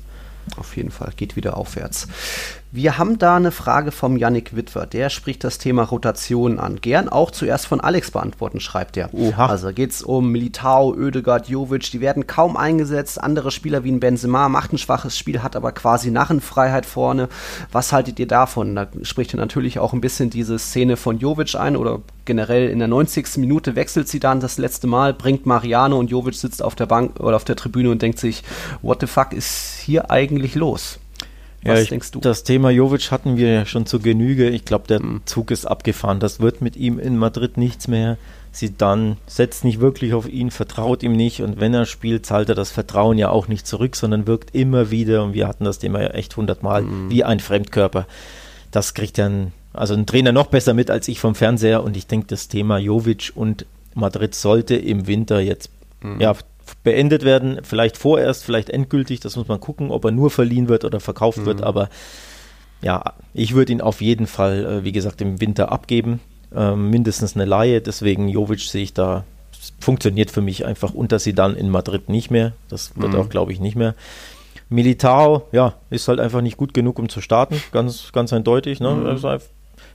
[0.56, 2.08] Auf jeden Fall, geht wieder aufwärts.
[2.72, 4.86] Wir haben da eine Frage vom Yannick Witwer.
[4.86, 6.80] Der spricht das Thema Rotation an.
[6.80, 9.12] Gern auch zuerst von Alex beantworten, schreibt er.
[9.12, 9.46] Oha.
[9.46, 11.90] Also geht es um Militao, Oedegaard, Jovic.
[11.90, 13.20] Die werden kaum eingesetzt.
[13.20, 17.28] Andere Spieler wie ein Benzema macht ein schwaches Spiel, hat aber quasi Narrenfreiheit vorne.
[17.72, 18.76] Was haltet ihr davon?
[18.76, 22.78] Da spricht er natürlich auch ein bisschen diese Szene von Jovic ein oder generell in
[22.78, 23.38] der 90.
[23.38, 27.18] Minute wechselt sie dann das letzte Mal, bringt Mariano und Jovic sitzt auf der Bank
[27.18, 28.44] oder auf der Tribüne und denkt sich,
[28.80, 31.00] what the fuck ist hier eigentlich los?
[31.62, 32.20] Was ja, ich, denkst du?
[32.20, 34.48] Das Thema Jovic hatten wir ja schon zu Genüge.
[34.48, 35.22] Ich glaube, der mhm.
[35.26, 36.20] Zug ist abgefahren.
[36.20, 38.16] Das wird mit ihm in Madrid nichts mehr.
[38.52, 42.48] Sie dann setzt nicht wirklich auf ihn, vertraut ihm nicht und wenn er spielt, zahlt
[42.48, 45.78] er das Vertrauen ja auch nicht zurück, sondern wirkt immer wieder, und wir hatten das
[45.78, 47.10] Thema ja echt hundertmal, mhm.
[47.10, 48.06] wie ein Fremdkörper.
[48.72, 52.08] Das kriegt dann also ein Trainer noch besser mit als ich vom Fernseher und ich
[52.08, 55.70] denke, das Thema Jovic und Madrid sollte im Winter jetzt
[56.02, 56.20] mhm.
[56.20, 56.34] ja,
[56.82, 57.60] beendet werden.
[57.62, 59.20] Vielleicht vorerst, vielleicht endgültig.
[59.20, 61.46] Das muss man gucken, ob er nur verliehen wird oder verkauft mhm.
[61.46, 61.62] wird.
[61.62, 61.88] Aber
[62.82, 66.20] ja, ich würde ihn auf jeden Fall, äh, wie gesagt, im Winter abgeben.
[66.54, 67.80] Ähm, mindestens eine Laie.
[67.80, 69.24] Deswegen Jovic sehe ich da,
[69.78, 72.52] funktioniert für mich einfach unter sie dann in Madrid nicht mehr.
[72.68, 73.20] Das wird mhm.
[73.20, 73.94] auch, glaube ich, nicht mehr.
[74.68, 78.80] Militao, ja, ist halt einfach nicht gut genug, um zu starten, ganz, ganz eindeutig.
[78.80, 78.90] Ne?
[78.94, 79.06] Mhm.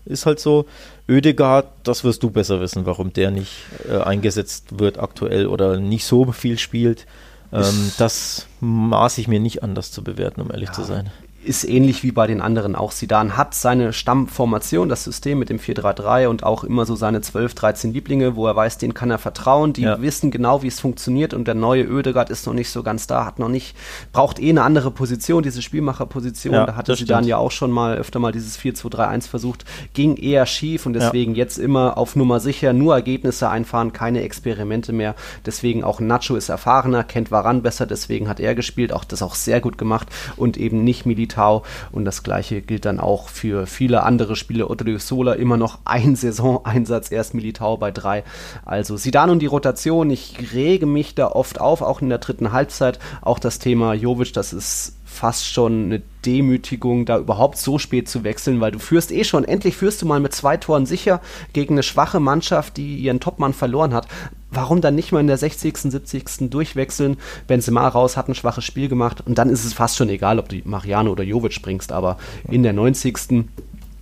[0.05, 0.65] Ist halt so.
[1.09, 6.05] Ödegard, das wirst du besser wissen, warum der nicht äh, eingesetzt wird aktuell oder nicht
[6.05, 7.05] so viel spielt.
[7.51, 11.11] Ähm, das maße ich mir nicht an, das zu bewerten, um ehrlich ja, zu sein
[11.45, 12.91] ist ähnlich wie bei den anderen auch.
[12.91, 17.53] Sidan hat seine Stammformation, das System mit dem 4-3-3 und auch immer so seine 12,
[17.53, 19.73] 13 Lieblinge, wo er weiß, denen kann er vertrauen.
[19.73, 20.01] Die ja.
[20.01, 23.25] wissen genau, wie es funktioniert und der neue Ödegard ist noch nicht so ganz da,
[23.25, 23.75] hat noch nicht,
[24.12, 26.53] braucht eh eine andere Position, diese Spielmacherposition.
[26.53, 30.45] Ja, da hatte Sidan ja auch schon mal öfter mal dieses 4-2-3-1 versucht, ging eher
[30.45, 31.43] schief und deswegen ja.
[31.43, 35.15] jetzt immer auf Nummer sicher, nur Ergebnisse einfahren, keine Experimente mehr.
[35.45, 39.36] Deswegen auch Nacho ist erfahrener, kennt Varan besser, deswegen hat er gespielt, auch das auch
[39.36, 41.63] sehr gut gemacht und eben nicht militar Militao.
[41.91, 44.67] Und das gleiche gilt dann auch für viele andere Spiele.
[44.99, 48.23] Sola immer noch ein Saisoneinsatz, erst Militao bei drei.
[48.65, 52.51] Also Sidan und die Rotation, ich rege mich da oft auf, auch in der dritten
[52.51, 52.99] Halbzeit.
[53.21, 58.23] Auch das Thema Jovic, das ist fast schon eine Demütigung, da überhaupt so spät zu
[58.23, 61.21] wechseln, weil du führst eh schon, endlich führst du mal mit zwei Toren sicher
[61.54, 64.08] gegen eine schwache Mannschaft, die ihren Topmann verloren hat.
[64.51, 66.49] Warum dann nicht mal in der 60., 70.
[66.49, 67.17] durchwechseln?
[67.47, 70.49] Benzema raus, hat ein schwaches Spiel gemacht und dann ist es fast schon egal, ob
[70.49, 72.17] du Mariano oder Jovic bringst, aber
[72.49, 73.45] in der 90.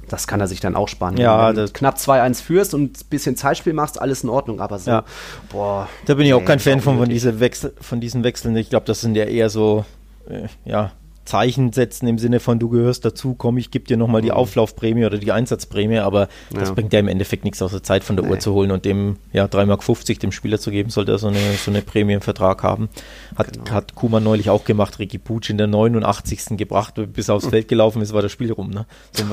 [0.10, 1.18] Das kann er sich dann auch sparen.
[1.18, 4.60] Ja, Wenn du knapp 2-1 führst und ein bisschen Zeitspiel machst, alles in Ordnung.
[4.60, 5.04] Aber so, ja.
[5.50, 5.88] boah.
[6.06, 8.56] Da bin ich auch kein Fan von, von, diese Wechsel, von diesen Wechseln.
[8.56, 9.86] Ich glaube, das sind ja eher so,
[10.30, 10.92] äh, ja,
[11.26, 14.36] Zeichen setzen im Sinne von, du gehörst dazu, komm, ich gebe dir nochmal die mhm.
[14.36, 16.60] Auflaufprämie oder die Einsatzprämie, aber ja.
[16.60, 18.32] das bringt ja im Endeffekt nichts aus der Zeit von der nee.
[18.32, 21.28] Uhr zu holen und dem ja 3,50 Mark dem Spieler zu geben, sollte er so
[21.28, 22.90] eine, so eine Prämie im Vertrag haben.
[23.36, 23.72] Hat, genau.
[23.72, 26.58] hat Kuma neulich auch gemacht, Ricky Pucci in der 89.
[26.58, 28.70] gebracht, bis er aufs Feld gelaufen ist, war das Spiel rum.
[28.70, 28.86] Ne?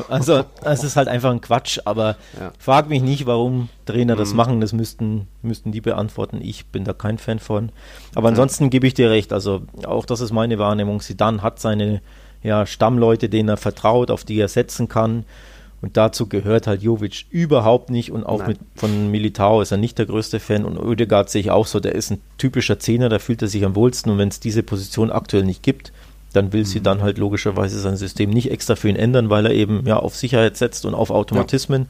[0.09, 2.53] Also, es ist halt einfach ein Quatsch, aber ja.
[2.59, 4.37] frag mich nicht, warum Trainer das mhm.
[4.37, 6.41] machen, das müssten, müssten die beantworten.
[6.43, 7.73] Ich bin da kein Fan von.
[8.15, 8.71] Aber ansonsten ja.
[8.71, 11.01] gebe ich dir recht, also auch das ist meine Wahrnehmung.
[11.01, 11.80] Sidan hat seine
[12.43, 15.25] ja, Stammleute, denen er vertraut, auf die er setzen kann.
[15.83, 19.97] Und dazu gehört halt Jovic überhaupt nicht und auch mit, von Militao ist er nicht
[19.99, 23.19] der größte Fan und Oedegaard sehe ich auch so, der ist ein typischer Zehner, da
[23.19, 25.91] fühlt er sich am wohlsten und wenn es diese Position aktuell nicht gibt,
[26.35, 26.67] dann will mhm.
[26.67, 29.97] sie dann halt logischerweise sein System nicht extra für ihn ändern, weil er eben ja
[29.97, 31.83] auf Sicherheit setzt und auf Automatismen.
[31.83, 31.89] Ja.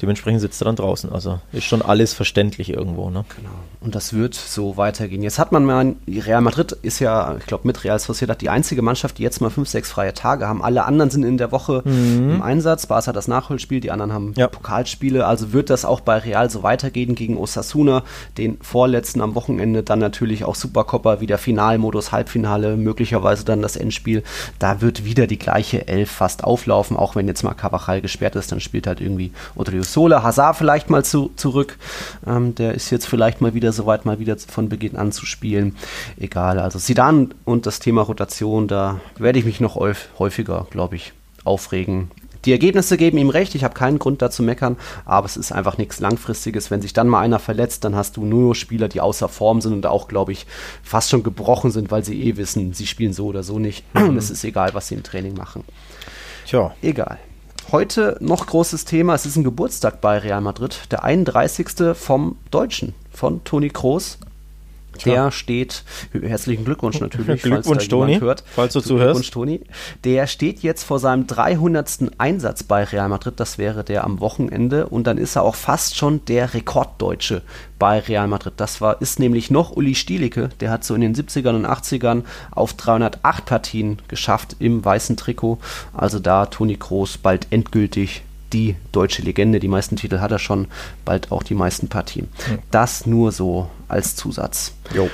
[0.00, 1.10] Dementsprechend sitzt er dann draußen.
[1.10, 3.10] Also ist schon alles verständlich irgendwo.
[3.10, 3.24] Ne?
[3.36, 3.50] Genau.
[3.80, 5.22] Und das wird so weitergehen.
[5.22, 8.82] Jetzt hat man mal, Real Madrid ist ja, ich glaube, mit Real Sociedad die einzige
[8.82, 10.62] Mannschaft, die jetzt mal fünf, sechs freie Tage haben.
[10.62, 12.34] Alle anderen sind in der Woche mhm.
[12.34, 12.86] im Einsatz.
[12.86, 14.46] Barca hat das Nachholspiel, die anderen haben ja.
[14.46, 15.26] Pokalspiele.
[15.26, 18.04] Also wird das auch bei Real so weitergehen gegen Osasuna,
[18.36, 19.82] den vorletzten am Wochenende.
[19.82, 24.22] Dann natürlich auch Supercoppa, wieder Finalmodus, Halbfinale, möglicherweise dann das Endspiel.
[24.60, 28.52] Da wird wieder die gleiche Elf fast auflaufen, auch wenn jetzt mal Cavachal gesperrt ist,
[28.52, 31.78] dann spielt halt irgendwie Odrio Sola, Hazard vielleicht mal zu, zurück.
[32.26, 35.76] Ähm, der ist jetzt vielleicht mal wieder soweit, mal wieder von Beginn an zu spielen.
[36.18, 39.76] Egal, also Sidan und das Thema Rotation, da werde ich mich noch
[40.18, 41.12] häufiger, glaube ich,
[41.44, 42.10] aufregen.
[42.44, 45.50] Die Ergebnisse geben ihm recht, ich habe keinen Grund da zu meckern, aber es ist
[45.52, 46.70] einfach nichts Langfristiges.
[46.70, 49.72] Wenn sich dann mal einer verletzt, dann hast du nur Spieler, die außer Form sind
[49.72, 50.46] und auch, glaube ich,
[50.82, 53.84] fast schon gebrochen sind, weil sie eh wissen, sie spielen so oder so nicht.
[53.94, 55.64] Und es ist egal, was sie im Training machen.
[56.46, 56.74] Tja.
[56.80, 57.18] Egal.
[57.70, 61.94] Heute noch großes Thema, es ist ein Geburtstag bei Real Madrid, der 31.
[61.94, 64.16] vom Deutschen, von Toni Kroos.
[65.04, 68.44] Der steht, herzlichen Glückwunsch natürlich, Glückwunsch, falls Toni, hört.
[68.54, 69.20] falls du zuhörst.
[69.20, 69.60] Glückwunsch, Toni.
[70.04, 72.10] Der steht jetzt vor seinem 300.
[72.18, 74.86] Einsatz bei Real Madrid, das wäre der am Wochenende.
[74.88, 77.42] Und dann ist er auch fast schon der Rekorddeutsche
[77.78, 78.54] bei Real Madrid.
[78.56, 82.22] Das war, ist nämlich noch Uli Stielicke, der hat so in den 70ern und 80ern
[82.50, 85.58] auf 308 Partien geschafft im weißen Trikot.
[85.92, 89.60] Also da Toni Kroos bald endgültig die deutsche Legende.
[89.60, 90.68] Die meisten Titel hat er schon,
[91.04, 92.28] bald auch die meisten Partien.
[92.48, 92.58] Mhm.
[92.70, 94.72] Das nur so als Zusatz.
[94.94, 95.10] Jo.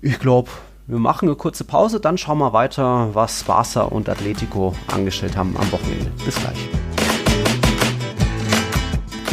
[0.00, 0.50] Ich glaube,
[0.86, 5.56] wir machen eine kurze Pause, dann schauen wir weiter, was Barca und Atletico angestellt haben
[5.56, 6.10] am Wochenende.
[6.24, 7.07] Bis gleich.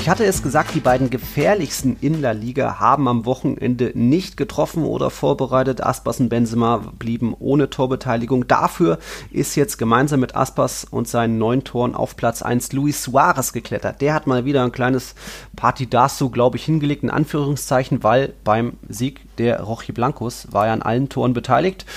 [0.05, 4.83] Ich hatte es gesagt, die beiden gefährlichsten in der Liga haben am Wochenende nicht getroffen
[4.83, 5.83] oder vorbereitet.
[5.83, 8.47] Aspas und Benzema blieben ohne Torbeteiligung.
[8.47, 8.99] Dafür
[9.31, 13.99] ist jetzt gemeinsam mit Aspas und seinen neun Toren auf Platz 1 Luis Suarez geklettert.
[13.99, 15.15] Der hat mal wieder ein kleines
[15.55, 20.83] Partidazo, glaube ich, hingelegt, in Anführungszeichen, weil beim Sieg der Rochi Blancos war er an
[20.83, 21.87] allen Toren beteiligt.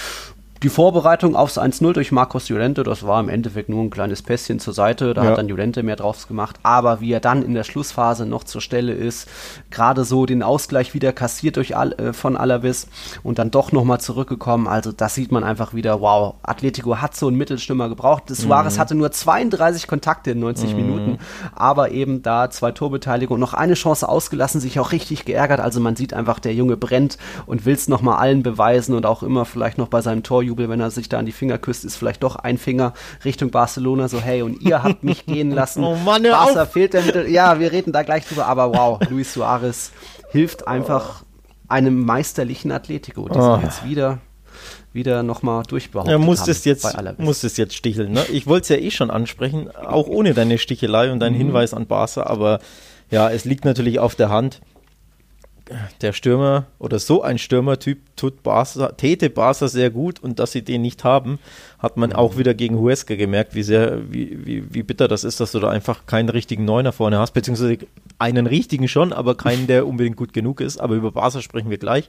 [0.65, 4.59] Die Vorbereitung aufs 1-0 durch Marcos Llorente, das war im Endeffekt nur ein kleines Pässchen
[4.59, 5.31] zur Seite, da ja.
[5.31, 8.61] hat dann Llorente mehr drauf gemacht, aber wie er dann in der Schlussphase noch zur
[8.61, 9.29] Stelle ist,
[9.71, 12.89] gerade so den Ausgleich wieder kassiert durch Al äh, von Alavis
[13.23, 17.29] und dann doch nochmal zurückgekommen, also das sieht man einfach wieder, wow, Atletico hat so
[17.29, 18.81] einen Mittelstimmer gebraucht, Suarez mhm.
[18.81, 20.77] hatte nur 32 Kontakte in 90 mhm.
[20.77, 21.19] Minuten,
[21.55, 25.95] aber eben da zwei Torbeteiligungen, noch eine Chance ausgelassen, sich auch richtig geärgert, also man
[25.95, 27.17] sieht einfach, der Junge brennt
[27.47, 30.69] und will es nochmal allen beweisen und auch immer vielleicht noch bei seinem Tor Torjubel,
[30.69, 34.09] wenn er sich da an die Finger küsst, ist vielleicht doch ein Finger Richtung Barcelona,
[34.09, 35.85] so hey, und ihr habt mich gehen lassen.
[35.89, 36.73] Oh Mann, hör Barca auf.
[36.73, 37.29] fehlt der Mittel.
[37.31, 39.93] Ja, wir reden da gleich drüber, aber wow, Luis Suarez
[40.31, 41.23] hilft einfach
[41.69, 43.57] einem meisterlichen Atletico, die Oh.
[43.57, 44.19] sich jetzt wieder,
[44.93, 47.25] wieder nochmal durchbehauptet Ja, haben musstest jetzt, bei Alaves.
[47.25, 48.13] musstest jetzt sticheln.
[48.13, 48.25] Ne?
[48.33, 51.39] Ich wollte es ja eh schon ansprechen, auch ohne deine Stichelei und deinen Mhm.
[51.39, 52.59] Hinweis an Barca, aber
[53.11, 54.61] ja, es liegt natürlich auf der Hand.
[56.01, 60.63] Der Stürmer oder so ein Stürmertyp tut Barca, täte Barca sehr gut und dass sie
[60.63, 61.39] den nicht haben,
[61.79, 65.41] hat man auch wieder gegen Huesca gemerkt, wie sehr, wie, wie, wie bitter das ist,
[65.41, 67.79] dass du da einfach keinen richtigen Neuner vorne hast, beziehungsweise
[68.19, 70.79] einen richtigen schon, aber keinen, der unbedingt gut genug ist.
[70.81, 72.09] Aber über Barca sprechen wir gleich.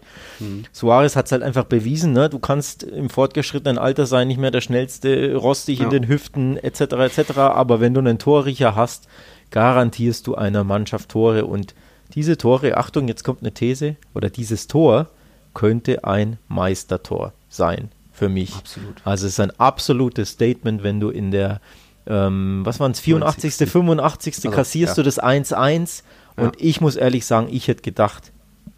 [0.72, 2.30] Suarez hat es halt einfach bewiesen, ne?
[2.30, 5.90] Du kannst im fortgeschrittenen Alter sein, nicht mehr der schnellste, rostig in Ja.
[5.90, 6.82] den Hüften, etc.
[6.82, 7.38] etc.
[7.38, 9.08] Aber wenn du einen Torriecher hast,
[9.52, 11.76] garantierst du einer Mannschaft Tore und
[12.16, 15.08] diese Tore, Achtung, jetzt kommt eine These, oder dieses Tor
[15.54, 18.54] könnte ein Meistertor sein für mich.
[18.56, 18.96] Absolut.
[19.06, 21.62] Also es ist ein absolutes Statement, wenn du in der,
[22.08, 24.36] ähm, was waren es, 84., 85.
[24.36, 25.04] Also, kassierst ja.
[25.04, 26.04] du das 1-1
[26.36, 26.52] und Ja.
[26.58, 28.32] ich muss ehrlich sagen, ich hätte gedacht,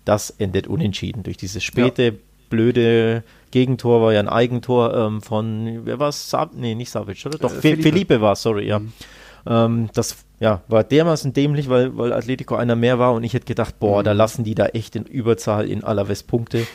[0.06, 2.16] das endet unentschieden durch dieses späte,
[2.50, 6.30] blöde Gegentor, war ja ein Eigentor ähm, von, wer war es?
[6.30, 7.38] Sab nee, nicht Savic, oder?
[7.38, 7.82] Doch, Äh, Fe- Felipe.
[7.84, 8.82] Felipe war es, sorry, ja.
[9.46, 13.46] Ähm, das ja, war dermaßen dämlich, weil, weil Atletico einer mehr war und ich hätte
[13.46, 16.66] gedacht, boah, da lassen die da echt in Überzahl in Alaves Punkte.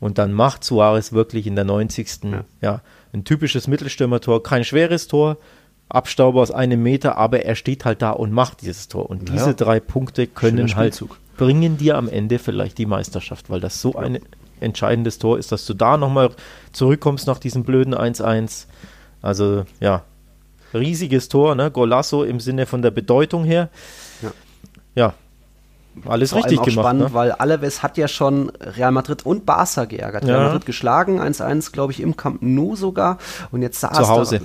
[0.00, 2.24] Und dann macht Suarez wirklich in der 90.
[2.24, 2.80] Ja, Ja.
[3.14, 5.38] ein typisches Mittelstürmertor, kein schweres Tor,
[5.88, 9.08] Abstauber aus einem Meter, aber er steht halt da und macht dieses Tor.
[9.08, 9.34] Und Ja.
[9.36, 11.02] diese drei Punkte können halt
[11.36, 14.18] bringen dir am Ende vielleicht die Meisterschaft, weil das so ein
[14.60, 16.30] entscheidendes Tor ist, dass du da nochmal
[16.72, 18.66] zurückkommst nach diesem blöden 1-1.
[19.20, 20.02] Also ja,
[20.74, 21.70] riesiges Tor, ne?
[21.70, 23.68] Golasso im Sinne von der Bedeutung her.
[24.22, 24.30] Ja.
[24.94, 25.14] Ja,
[26.06, 26.84] alles Vor richtig allem auch gemacht.
[26.84, 27.14] spannend, Ne?
[27.14, 30.24] weil Alaves hat ja schon Real Madrid und Barca geärgert.
[30.24, 30.34] Ja.
[30.36, 33.18] Real Madrid geschlagen, 1-1, glaube ich, im Camp Nou sogar.
[33.50, 34.38] Und jetzt sah Zu es Hause.
[34.38, 34.44] Da,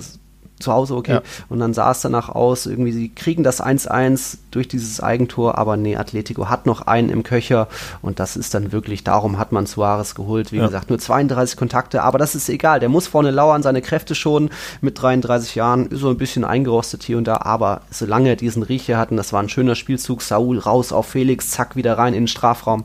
[0.60, 1.12] zu Hause, okay.
[1.12, 1.22] Ja.
[1.48, 5.76] Und dann sah es danach aus, irgendwie, sie kriegen das 1-1 durch dieses Eigentor, aber
[5.76, 7.68] nee, Atletico hat noch einen im Köcher
[8.02, 10.52] und das ist dann wirklich, darum hat man Suarez geholt.
[10.52, 10.66] Wie Ja.
[10.66, 12.80] gesagt, nur 32 Kontakte, aber das ist egal.
[12.80, 14.50] Der muss vorne lauern, seine Kräfte schon.
[14.80, 18.62] Mit 33 Jahren ist so ein bisschen eingerostet hier und da, aber solange er diesen
[18.62, 20.22] Riecher hatten, das war ein schöner Spielzug.
[20.22, 22.84] Saul raus auf Felix, zack, wieder rein in den Strafraum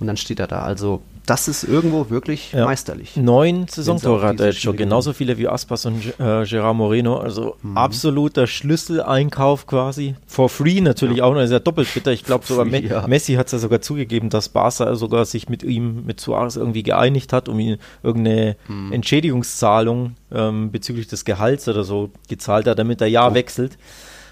[0.00, 0.60] und dann steht er da.
[0.62, 2.66] Also, das ist irgendwo wirklich Ja.
[2.66, 3.16] meisterlich.
[3.16, 7.16] Neun Saisontore hat er jetzt schon, genauso viele wie Aspas und äh, Gerard Moreno.
[7.18, 7.76] Also Mhm.
[7.78, 10.14] absoluter Schlüsseleinkauf quasi.
[10.26, 12.12] For free natürlich auch noch, ist ja doppelt bitter.
[12.12, 13.06] Ich glaube sogar, free, Me ja.
[13.06, 16.82] Messi hat es ja sogar zugegeben, dass Barca sogar sich mit ihm, mit Suarez irgendwie
[16.82, 18.92] geeinigt hat, um ihm irgendeine Mhm.
[18.92, 23.34] Entschädigungszahlung ähm, bezüglich des Gehalts oder so gezahlt hat, damit er ja Oh.
[23.34, 23.78] wechselt.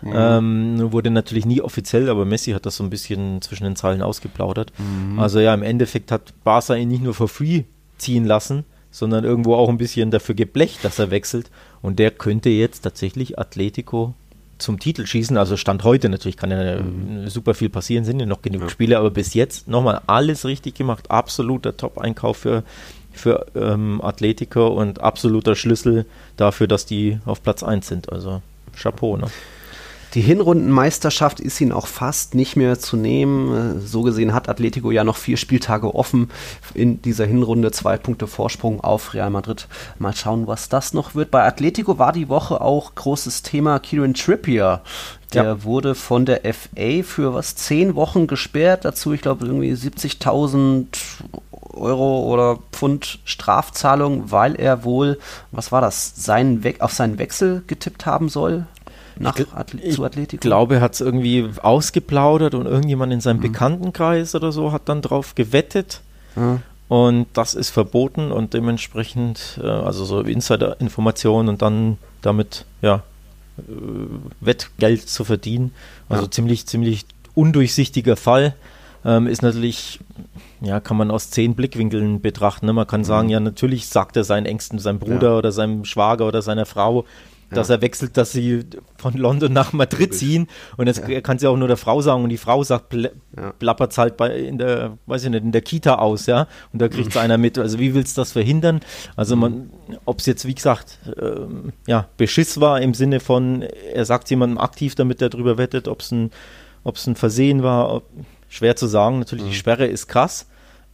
[0.03, 0.13] Mhm.
[0.15, 4.03] Ähm, wurde natürlich nie offiziell, aber Messi hat das so ein bisschen zwischen den Zeilen
[4.03, 4.73] ausgeplaudert.
[4.79, 5.19] Mhm.
[5.19, 7.63] Also ja, im Endeffekt hat Barca ihn nicht nur for free
[7.99, 11.51] ziehen lassen, sondern irgendwo auch ein bisschen dafür geblecht, dass er wechselt.
[11.83, 14.15] Und der könnte jetzt tatsächlich Atletico
[14.59, 15.37] zum Titel schießen.
[15.37, 17.29] Also Stand heute natürlich kann ja Mhm.
[17.29, 21.11] super viel passieren, sind ja noch genug Spiele, aber bis jetzt nochmal alles richtig gemacht.
[21.11, 22.63] Absoluter Top-Einkauf für,
[23.13, 28.13] für ähm, Atletico und absoluter Schlüssel dafür, dass die auf Platz 1 sind.
[28.13, 28.43] Also
[28.81, 29.27] Chapeau, ne?
[30.15, 33.81] Die Hinrundenmeisterschaft ist ihnen auch fast nicht mehr zu nehmen.
[33.81, 36.31] So gesehen hat Atletico ja noch vier Spieltage offen
[36.75, 37.71] in dieser Hinrunde.
[37.71, 39.69] Zwei Punkte Vorsprung auf Real Madrid.
[39.99, 41.31] Mal schauen, was das noch wird.
[41.31, 44.83] Bei Atletico war die Woche auch großes Thema Kieran Trippier.
[45.33, 45.65] Der Ja.
[45.65, 48.85] wurde von der FA für was zehn Wochen gesperrt.
[48.85, 50.99] Dazu, ich glaube, irgendwie 70.000
[51.73, 55.19] Euro oder Pfund Strafzahlung, weil er wohl,
[55.53, 58.67] was war das, seinen We auf seinen Wechsel getippt haben soll
[59.19, 60.35] nach gl- Atle ich zu Atletico.
[60.37, 63.43] Ich glaube, er hat es irgendwie ausgeplaudert und irgendjemand in seinem Mhm.
[63.43, 66.01] Bekanntenkreis oder so hat dann drauf gewettet.
[66.37, 66.61] Ja.
[66.89, 73.03] Und das ist verboten und dementsprechend, äh, also so Insider-Informationen und dann damit, ja,
[73.59, 73.63] äh,
[74.41, 75.73] Wettgeld zu verdienen.
[76.09, 76.31] Also Ja.
[76.31, 78.55] ziemlich, ziemlich undurchsichtiger Fall.
[79.05, 79.99] Ähm, ist natürlich,
[80.61, 82.67] ja, kann man aus zehn Blickwinkeln betrachten.
[82.67, 82.73] Ne?
[82.73, 85.23] Man kann sagen, ja, natürlich sagt er seinen Ängsten, seinem Bruder Mhm.
[85.33, 85.39] Ja.
[85.39, 87.05] oder seinem Schwager oder seiner Frau,
[87.53, 88.65] dass er wechselt, dass sie
[88.99, 90.49] von London nach Madrid ziehen.
[90.77, 91.21] Und jetzt Ja.
[91.21, 93.53] kann sie auch nur der Frau sagen und die Frau sagt, pl Ja.
[93.59, 96.47] plappert halt bei in der, weiß ich nicht, in der Kita aus, ja.
[96.73, 97.59] Und da kriegt es einer mit.
[97.59, 98.81] Also wie willst du das verhindern?
[99.17, 99.71] Also man,
[100.05, 104.59] ob es jetzt, wie gesagt, ähm, ja, Beschiss war im Sinne von, er sagt jemandem
[104.59, 106.31] aktiv, damit er drüber wettet, ob es ein,
[106.85, 108.05] ob's ein Versehen war, ob,
[108.49, 109.19] schwer zu sagen.
[109.21, 110.47] Natürlich, die Sperre ist krass,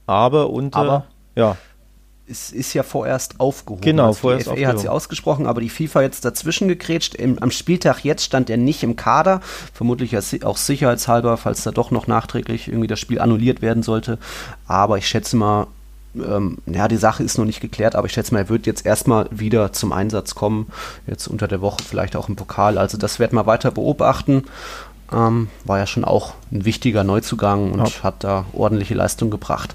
[0.07, 1.57] aber unter, Aber- ja,
[2.31, 3.81] Es ist ja vorerst aufgehoben.
[3.81, 4.89] Genau, also vorerst die FA hat sie aufgehoben.
[4.89, 7.15] ausgesprochen, aber die FIFA jetzt dazwischen gegrätscht.
[7.15, 9.41] Im, am Spieltag jetzt stand er nicht im Kader.
[9.73, 14.19] Vermutlich auch sicherheitshalber, falls da doch noch nachträglich irgendwie das Spiel annulliert werden sollte.
[14.67, 15.69] Aber ich schätze mal,
[16.15, 18.85] ähm, ja, die Sache ist noch nicht geklärt, aber ich schätze mal, er wird jetzt
[18.85, 20.69] erstmal wieder zum Einsatz kommen.
[21.07, 22.79] Jetzt unter der Woche vielleicht auch im Pokal.
[22.79, 24.45] Also das werden wir weiter beobachten.
[25.13, 28.03] Ähm, war ja schon auch ein wichtiger Neuzugang und ja.
[28.03, 29.75] hat da ordentliche Leistung gebracht.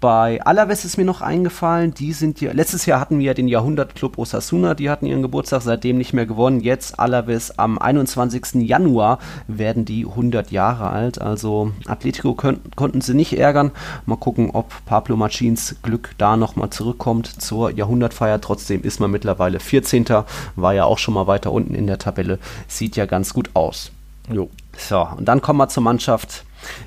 [0.00, 3.48] Bei Alaves ist mir noch eingefallen, die sind ja, letztes Jahr hatten wir ja den
[3.48, 6.60] Jahrhundertclub Osasuna, die hatten ihren Geburtstag seitdem nicht mehr gewonnen.
[6.60, 8.62] Jetzt Alaves am 21.
[8.62, 13.72] Januar werden die 100 Jahre alt, also Atletico können, konnten sie nicht ärgern.
[14.06, 18.40] Mal gucken, ob Pablo Machins Glück da nochmal zurückkommt zur Jahrhundertfeier.
[18.40, 20.06] Trotzdem ist man mittlerweile 14.
[20.54, 22.38] War ja auch schon mal weiter unten in der Tabelle.
[22.68, 23.90] Sieht ja ganz gut aus.
[24.32, 24.48] Jo.
[24.76, 26.44] So, und dann kommen wir zur Mannschaft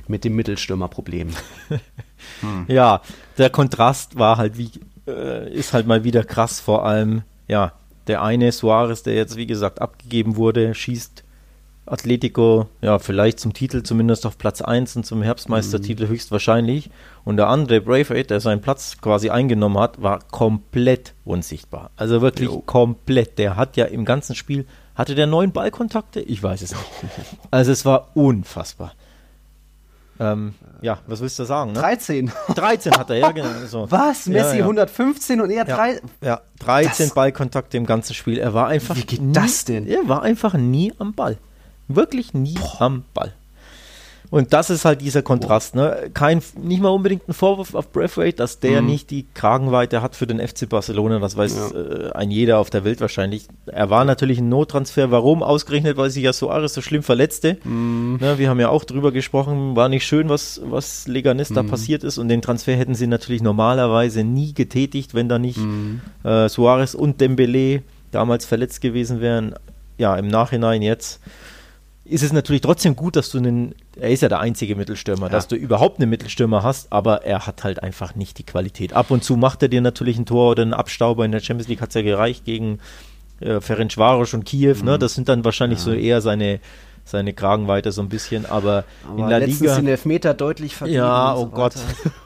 [0.08, 1.32] mit dem Mittelstürmerproblem.
[2.42, 2.66] hm.
[2.68, 3.02] Ja,
[3.38, 4.72] der Kontrast war halt wie,
[5.08, 7.74] äh, ist halt mal wieder krass, vor allem, ja,
[8.08, 11.24] der eine Suarez, der jetzt wie gesagt abgegeben wurde, schießt
[11.86, 16.10] Atletico, ja, vielleicht zum Titel zumindest auf Platz 1 und zum Herbstmeistertitel mhm.
[16.10, 16.90] höchstwahrscheinlich.
[17.26, 21.92] Und der andere, Braithwaite, der seinen Platz quasi eingenommen hat, war komplett unsichtbar.
[21.98, 22.60] Also wirklich jo.
[22.66, 23.38] komplett.
[23.38, 26.22] Der hat ja im ganzen Spiel, hatte der neun Ballkontakte?
[26.22, 26.84] Ich weiß es nicht.
[27.50, 28.94] Also es war unfassbar.
[30.22, 31.72] Ähm, ja, was willst du sagen?
[31.72, 31.80] Ne?
[31.80, 32.32] 13.
[32.54, 33.50] 13 hat er, ja, genau.
[33.66, 33.88] So.
[33.90, 34.28] Was?
[34.28, 34.64] Messi ja, ja.
[34.64, 36.02] 115 und er ja, 3.
[36.22, 38.38] Ja, 13 das, Ballkontakte im ganzen Spiel.
[38.38, 38.96] Er war einfach.
[38.96, 39.88] Wie geht nie, das denn?
[39.88, 41.38] Er war einfach nie am Ball.
[41.88, 42.82] Wirklich nie Boah.
[42.82, 43.34] am Ball.
[44.32, 45.76] Und das ist halt dieser Kontrast.
[45.76, 46.10] Ne?
[46.14, 48.88] Kein, nicht mal unbedingt ein Vorwurf auf Braithwaite, dass der mhm.
[48.88, 51.20] nicht die Kragenweite hat für den FC Barcelona.
[51.20, 51.80] Das weiß ja.
[51.80, 53.48] äh, ein jeder auf der Welt wahrscheinlich.
[53.66, 55.12] Er war natürlich ein Nottransfer.
[55.12, 55.44] Warum?
[55.44, 57.58] Ausgerechnet, weil sich ja Soares so schlimm verletzte.
[57.66, 58.20] Mhm.
[58.22, 59.76] Ne, wir haben ja auch drüber gesprochen.
[59.76, 61.56] War nicht schön, was, was Leganes mhm.
[61.56, 62.18] da passiert ist.
[62.18, 66.00] Und den Transfer hätten sie natürlich normalerweise nie getätigt, wenn da nicht mhm.
[66.24, 69.56] äh, Suarez und Dembele damals verletzt gewesen wären.
[69.98, 71.20] Ja, im Nachhinein jetzt
[72.04, 75.32] ist es natürlich trotzdem gut, dass du einen, er ist ja der einzige Mittelstürmer, ja.
[75.32, 78.94] dass du überhaupt einen Mittelstürmer hast, aber er hat halt einfach nicht die Qualität.
[78.94, 81.26] Ab und zu macht er dir natürlich ein Tor oder einen Abstauber.
[81.26, 82.80] In der Champions League hat es ja gereicht gegen
[83.40, 84.74] äh, Ferencvaros und Kiew.
[84.74, 84.80] Ne?
[84.80, 84.86] Mhm.
[84.86, 85.00] Ne?
[85.00, 85.86] Das sind dann wahrscheinlich ja.
[85.86, 86.60] so eher seine
[87.12, 89.76] seine Kragenweite so ein bisschen, aber, aber in der Liga.
[89.76, 90.98] den Elfmeter deutlich vergeben.
[90.98, 91.74] Ja, oh so Gott.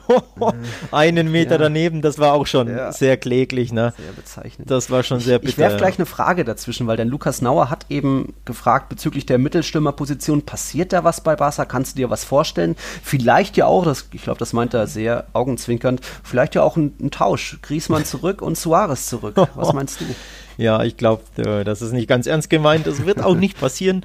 [0.92, 1.58] Einen Meter ja.
[1.58, 2.92] daneben, das war auch schon ja.
[2.92, 3.92] sehr kläglich, ne?
[3.96, 4.70] Sehr bezeichnend.
[4.70, 5.50] Das war schon sehr bitter.
[5.50, 9.38] Ich werfe gleich eine Frage dazwischen, weil der Lukas Nauer hat eben gefragt bezüglich der
[9.38, 11.64] Mittelstürmerposition, passiert da was bei Barca?
[11.64, 12.76] Kannst du dir was vorstellen?
[13.02, 16.94] Vielleicht ja auch, das, ich glaube, das meint er sehr augenzwinkernd, vielleicht ja auch ein,
[17.00, 17.58] ein Tausch.
[17.62, 19.34] Griesmann zurück und Suarez zurück.
[19.54, 20.04] Was meinst du?
[20.58, 22.86] Ja, ich glaube, äh, das ist nicht ganz ernst gemeint.
[22.86, 24.04] Das wird auch nicht passieren.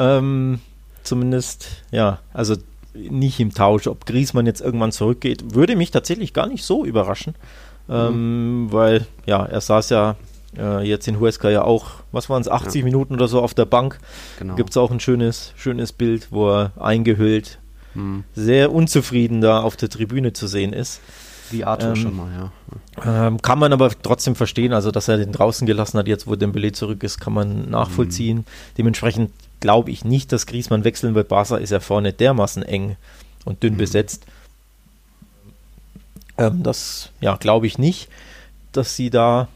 [0.00, 0.60] Ähm,
[1.02, 2.56] zumindest, ja, also
[2.94, 3.86] nicht im Tausch.
[3.86, 7.34] Ob Griesmann jetzt irgendwann zurückgeht, würde mich tatsächlich gar nicht so überraschen.
[7.88, 8.72] Ähm, mhm.
[8.72, 10.16] Weil, ja, er saß ja
[10.56, 12.84] äh, jetzt in Huesca ja auch, was waren es, 80 ja.
[12.84, 13.98] Minuten oder so auf der Bank.
[14.38, 14.54] Genau.
[14.54, 17.58] Gibt es auch ein schönes, schönes Bild, wo er eingehüllt,
[17.94, 18.24] mhm.
[18.34, 21.00] sehr unzufrieden da auf der Tribüne zu sehen ist.
[21.50, 23.26] Wie Arthur ähm, schon mal, ja.
[23.26, 26.36] Ähm, kann man aber trotzdem verstehen, also dass er den draußen gelassen hat, jetzt wo
[26.36, 28.38] Dembele zurück ist, kann man nachvollziehen.
[28.38, 28.44] Mhm.
[28.78, 31.28] Dementsprechend glaube ich nicht, dass Griezmann wechseln wird.
[31.28, 32.96] Barca ist ja vorne dermaßen eng
[33.44, 33.78] und dünn mhm.
[33.78, 34.26] besetzt.
[36.38, 38.08] Ähm, das ja, glaube ich nicht,
[38.72, 39.48] dass sie da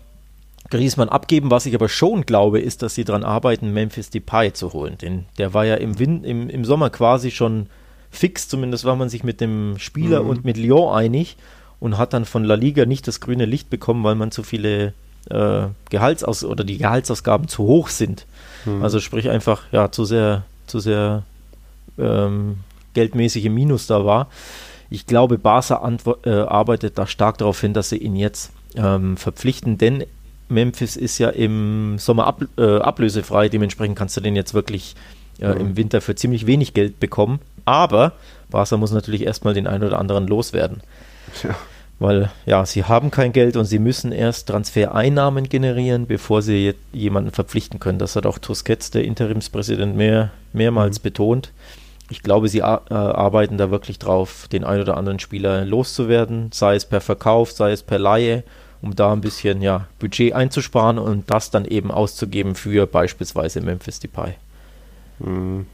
[0.70, 1.50] Griezmann abgeben.
[1.50, 4.98] Was ich aber schon glaube, ist, dass sie daran arbeiten, Memphis Depay zu holen.
[4.98, 7.68] Denn der war ja im, Win im, im Sommer quasi schon
[8.10, 8.48] fix.
[8.48, 10.28] Zumindest war man sich mit dem Spieler mhm.
[10.28, 11.36] und mit Lyon einig
[11.80, 14.94] und hat dann von La Liga nicht das grüne Licht bekommen, weil man zu viele
[15.30, 18.26] äh, Gehaltsaus oder die Gehaltsausgaben zu hoch sind.
[18.64, 18.82] Mhm.
[18.82, 21.22] Also sprich einfach ja zu sehr zu sehr
[21.98, 22.58] ähm,
[22.94, 24.28] geldmäßig im Minus da war.
[24.90, 25.82] Ich glaube, Barca
[26.24, 30.04] äh, arbeitet da stark darauf hin, dass sie ihn jetzt ähm, verpflichten, denn
[30.48, 34.94] Memphis ist ja im Sommer ab, äh, ablösefrei, dementsprechend kannst du den jetzt wirklich
[35.40, 35.60] äh, mhm.
[35.60, 37.40] im Winter für ziemlich wenig Geld bekommen.
[37.64, 38.12] Aber
[38.50, 40.82] Barca muss natürlich erstmal den einen oder anderen loswerden.
[41.42, 41.56] Ja.
[42.04, 47.30] Weil ja, sie haben kein Geld und sie müssen erst Transfereinnahmen generieren, bevor sie jemanden
[47.30, 47.98] verpflichten können.
[47.98, 51.02] Das hat auch Tusquets, der Interimspräsident, mehr, mehrmals mhm.
[51.02, 51.52] betont.
[52.10, 56.74] Ich glaube, sie äh, arbeiten da wirklich drauf, den einen oder anderen Spieler loszuwerden, sei
[56.74, 58.44] es per Verkauf, sei es per Laie,
[58.82, 64.00] um da ein bisschen ja, Budget einzusparen und das dann eben auszugeben für beispielsweise Memphis
[64.00, 64.34] Depay.
[65.20, 65.64] Mhm.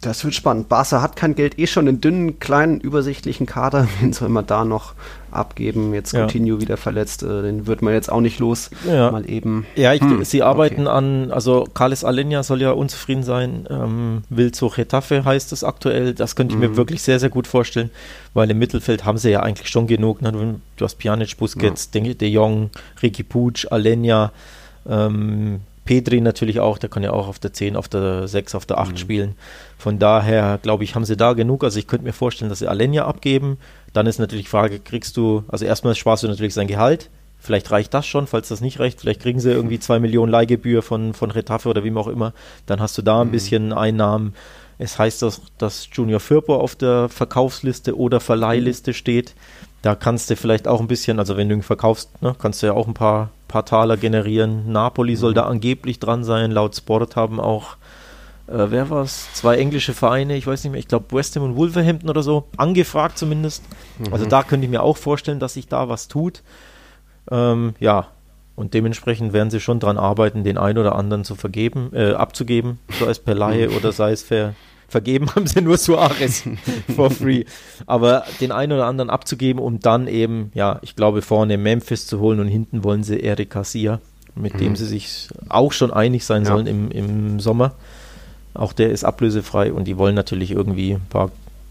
[0.00, 0.68] Das wird spannend.
[0.68, 3.88] Barca hat kein Geld, eh schon einen dünnen, kleinen, übersichtlichen Kader.
[4.00, 4.94] Wen soll man da noch
[5.30, 5.94] abgeben?
[5.94, 6.26] Jetzt ja.
[6.26, 8.70] Coutinho wieder verletzt, äh, den wird man jetzt auch nicht los.
[8.86, 9.10] Ja.
[9.10, 9.66] Mal eben.
[9.74, 10.96] Ja, ich, hm, sie arbeiten okay.
[10.96, 16.14] an, also Carles Alenia soll ja unzufrieden sein, ähm, will zu Getafe heißt es aktuell.
[16.14, 16.70] Das könnte ich mhm.
[16.70, 17.90] mir wirklich sehr, sehr gut vorstellen,
[18.34, 20.22] weil im Mittelfeld haben sie ja eigentlich schon genug.
[20.22, 20.60] Ne?
[20.76, 22.14] Du hast Pjanic, Busquets, ja.
[22.14, 22.70] De Jong,
[23.02, 24.32] Ricky Puig, Alenia,
[24.88, 28.66] ähm, Petri natürlich auch, der kann ja auch auf der 10, auf der 6, auf
[28.66, 28.96] der 8 mhm.
[28.98, 29.34] spielen.
[29.78, 31.64] Von daher, glaube ich, haben sie da genug.
[31.64, 33.56] Also ich könnte mir vorstellen, dass sie Alenia abgeben,
[33.94, 37.08] Dann ist natürlich die Frage, kriegst du, also erstmal sparst du natürlich sein Gehalt.
[37.38, 39.00] Vielleicht reicht das schon, falls das nicht reicht.
[39.00, 42.34] Vielleicht kriegen sie irgendwie zwei Millionen Leihgebühr von, von Retafe oder wem auch immer.
[42.66, 43.32] Dann hast du da ein mhm.
[43.32, 44.34] bisschen Einnahmen.
[44.78, 49.34] Es heißt, dass, dass Junior Firpo auf der Verkaufsliste oder Verleihliste steht.
[49.82, 52.66] Da kannst du vielleicht auch ein bisschen, also wenn du ihn verkaufst, ne, kannst du
[52.66, 54.72] ja auch ein paar, paar Taler generieren.
[54.72, 55.36] Napoli soll mhm.
[55.36, 56.50] da angeblich dran sein.
[56.50, 57.76] Laut Sport haben auch,
[58.48, 59.32] äh, wer war es?
[59.34, 62.44] Zwei englische Vereine, ich weiß nicht mehr, ich glaube West Ham und Wolverhampton oder so,
[62.56, 63.62] angefragt zumindest.
[63.98, 64.12] Mhm.
[64.12, 66.42] Also da könnte ich mir auch vorstellen, dass sich da was tut.
[67.30, 68.08] Ähm, ja,
[68.56, 72.78] und dementsprechend werden sie schon dran arbeiten, den einen oder anderen zu vergeben, äh, abzugeben,
[72.98, 74.54] sei es per Laie oder sei es ver,
[74.88, 76.44] vergeben haben sie nur Suarez
[76.94, 77.44] for free.
[77.86, 82.20] Aber den einen oder anderen abzugeben, um dann eben, ja, ich glaube, vorne Memphis zu
[82.20, 84.00] holen und hinten wollen sie Eric Garcia,
[84.34, 84.58] mit mhm.
[84.58, 86.52] dem sie sich auch schon einig sein ja.
[86.52, 87.72] sollen im, im Sommer.
[88.54, 91.30] Auch der ist ablösefrei und die wollen natürlich irgendwie ein paar,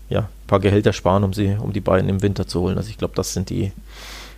[0.09, 2.77] ja, paar Gehälter sparen, um sie, um die beiden im Winter zu holen.
[2.77, 3.71] Also ich glaube, das sind die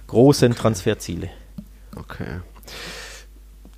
[0.08, 0.56] großen.
[0.56, 1.30] Transferziele.
[1.96, 2.40] Okay.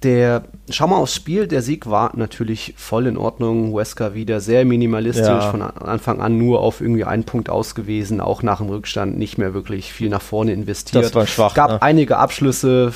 [0.04, 3.76] Der, schau mal aufs Spiel, der Sieg war natürlich voll in Ordnung.
[3.76, 5.52] Wesker wieder sehr minimalistisch, ja.
[5.52, 9.54] von Anfang an nur auf irgendwie einen Punkt ausgewiesen, auch nach dem Rückstand nicht mehr
[9.54, 11.04] wirklich viel nach vorne investiert.
[11.04, 11.50] Das war schwach.
[11.50, 11.82] Es gab ne?
[11.82, 12.94] einige Abschlüsse.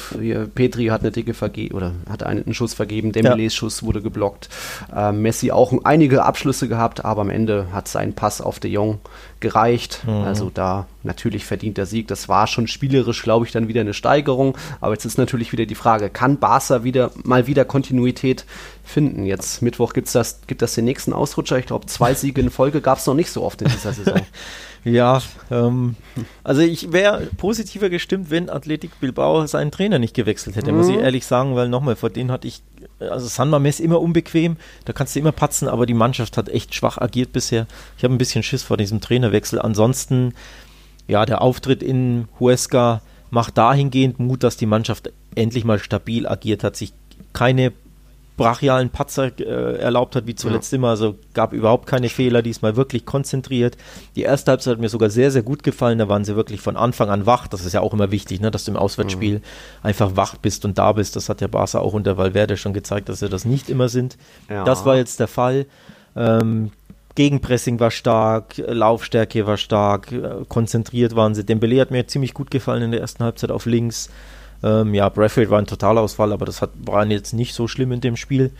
[0.55, 3.49] Petri hat eine dicke vergeben oder hat einen Schuss vergeben, Dembélés ja.
[3.49, 4.47] Schuss wurde geblockt.
[4.95, 8.99] Äh, Messi auch einige Abschlüsse gehabt, aber am Ende hat sein Pass auf De Jong
[9.41, 10.03] gereicht.
[10.07, 10.23] Mhm.
[10.23, 12.07] Also da natürlich verdient der Sieg.
[12.07, 14.57] Das war schon spielerisch, glaube ich, dann wieder eine Steigerung.
[14.81, 18.45] Aber jetzt ist natürlich wieder die Frage, kann Barca wieder mal wieder Kontinuität
[18.83, 19.25] finden?
[19.25, 21.57] Jetzt Mittwoch gibt's das, gibt das den nächsten Ausrutscher.
[21.57, 24.21] Ich glaube, zwei Siege in Folge gab es noch nicht so oft in dieser Saison.
[24.85, 25.95] Ja, ähm,
[26.43, 30.77] also ich wäre positiver gestimmt, wenn Athletic Bilbao seinen Trainer nicht gewechselt hätte, mhm.
[30.77, 31.03] muss ich mhm.
[31.03, 32.63] ehrlich sagen, weil nochmal, vor denen hatte ich,
[32.99, 36.75] also San Mamés immer unbequem, da kannst du immer patzen, aber die Mannschaft hat echt
[36.75, 37.65] schwach agiert bisher.
[37.97, 39.59] Ich habe ein bisschen Schiss vor diesem Trainerwechsel.
[39.59, 40.33] Ansonsten,
[41.07, 46.63] ja, der Auftritt in Huesca macht dahingehend Mut, dass die Mannschaft endlich mal stabil agiert
[46.63, 46.93] hat, sich
[47.33, 47.73] keine
[48.35, 50.77] brachialen Patzer äh, erlaubt hat, wie zuletzt ja.
[50.77, 50.89] immer.
[50.89, 53.77] Also gab überhaupt keine Fehler, diesmal wirklich konzentriert.
[54.15, 55.99] Die erste Halbzeit hat mir sogar sehr, sehr gut gefallen.
[55.99, 57.47] Da waren sie wirklich von Anfang an wach.
[57.47, 58.49] Das ist ja auch immer wichtig, ne?
[58.49, 59.43] dass du im Auswärtsspiel mhm.
[59.83, 61.15] einfach wach bist und da bist.
[61.15, 64.17] Das hat der Barca auch unter Valverde schon gezeigt, dass sie das nicht immer sind.
[64.49, 64.63] Ja.
[64.63, 65.65] Das war jetzt der Fall.
[66.15, 66.71] Ähm,
[67.15, 71.45] Gegenpressing war stark, Laufstärke war stark, äh, konzentriert waren sie.
[71.45, 74.09] Dembele hat mir ziemlich gut gefallen in der ersten Halbzeit auf links.
[74.63, 78.01] Ähm, ja, Bradfield war ein Totalausfall, aber das hat, war jetzt nicht so schlimm in
[78.01, 78.51] dem Spiel.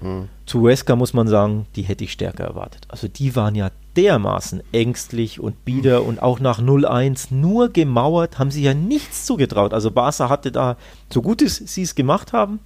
[0.00, 0.28] Hm.
[0.46, 2.86] Zu Wesker muss man sagen, die hätte ich stärker erwartet.
[2.88, 6.06] Also die waren ja dermaßen ängstlich und bieder hm.
[6.06, 9.72] und auch nach 0-1 nur gemauert, haben sie ja nichts zugetraut.
[9.72, 10.76] Also Barca hatte da,
[11.10, 12.58] so gut es sie es gemacht haben,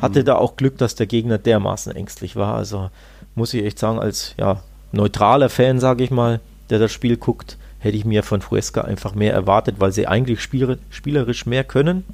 [0.00, 0.26] hatte hm.
[0.26, 2.54] da auch Glück, dass der Gegner dermaßen ängstlich war.
[2.54, 2.90] Also
[3.34, 4.62] muss ich echt sagen, als ja,
[4.92, 9.14] neutraler Fan, sage ich mal, der das Spiel guckt, hätte ich mir von Fresca einfach
[9.14, 12.04] mehr erwartet, weil sie eigentlich spiel spielerisch mehr können.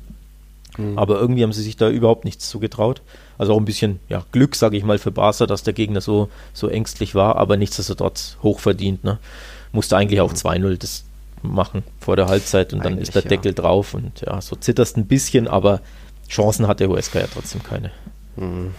[0.77, 0.99] Mhm.
[0.99, 3.03] Aber irgendwie haben sie sich da überhaupt nichts zugetraut.
[3.39, 6.29] Also auch ein bisschen ja, Glück, sage ich mal, für Barca, dass der Gegner so,
[6.53, 9.05] so ängstlich war, aber nichtsdestotrotz hochverdient.
[9.05, 9.19] Ne?
[9.73, 11.05] Musste eigentlich auch 2-0 das
[11.43, 13.63] machen vor der Halbzeit und dann ist der Deckel ja.
[13.63, 15.81] drauf und ja, so zitterst ein bisschen, aber
[16.29, 17.91] Chancen hat der USK ja trotzdem keine.
[18.37, 18.75] Mhm.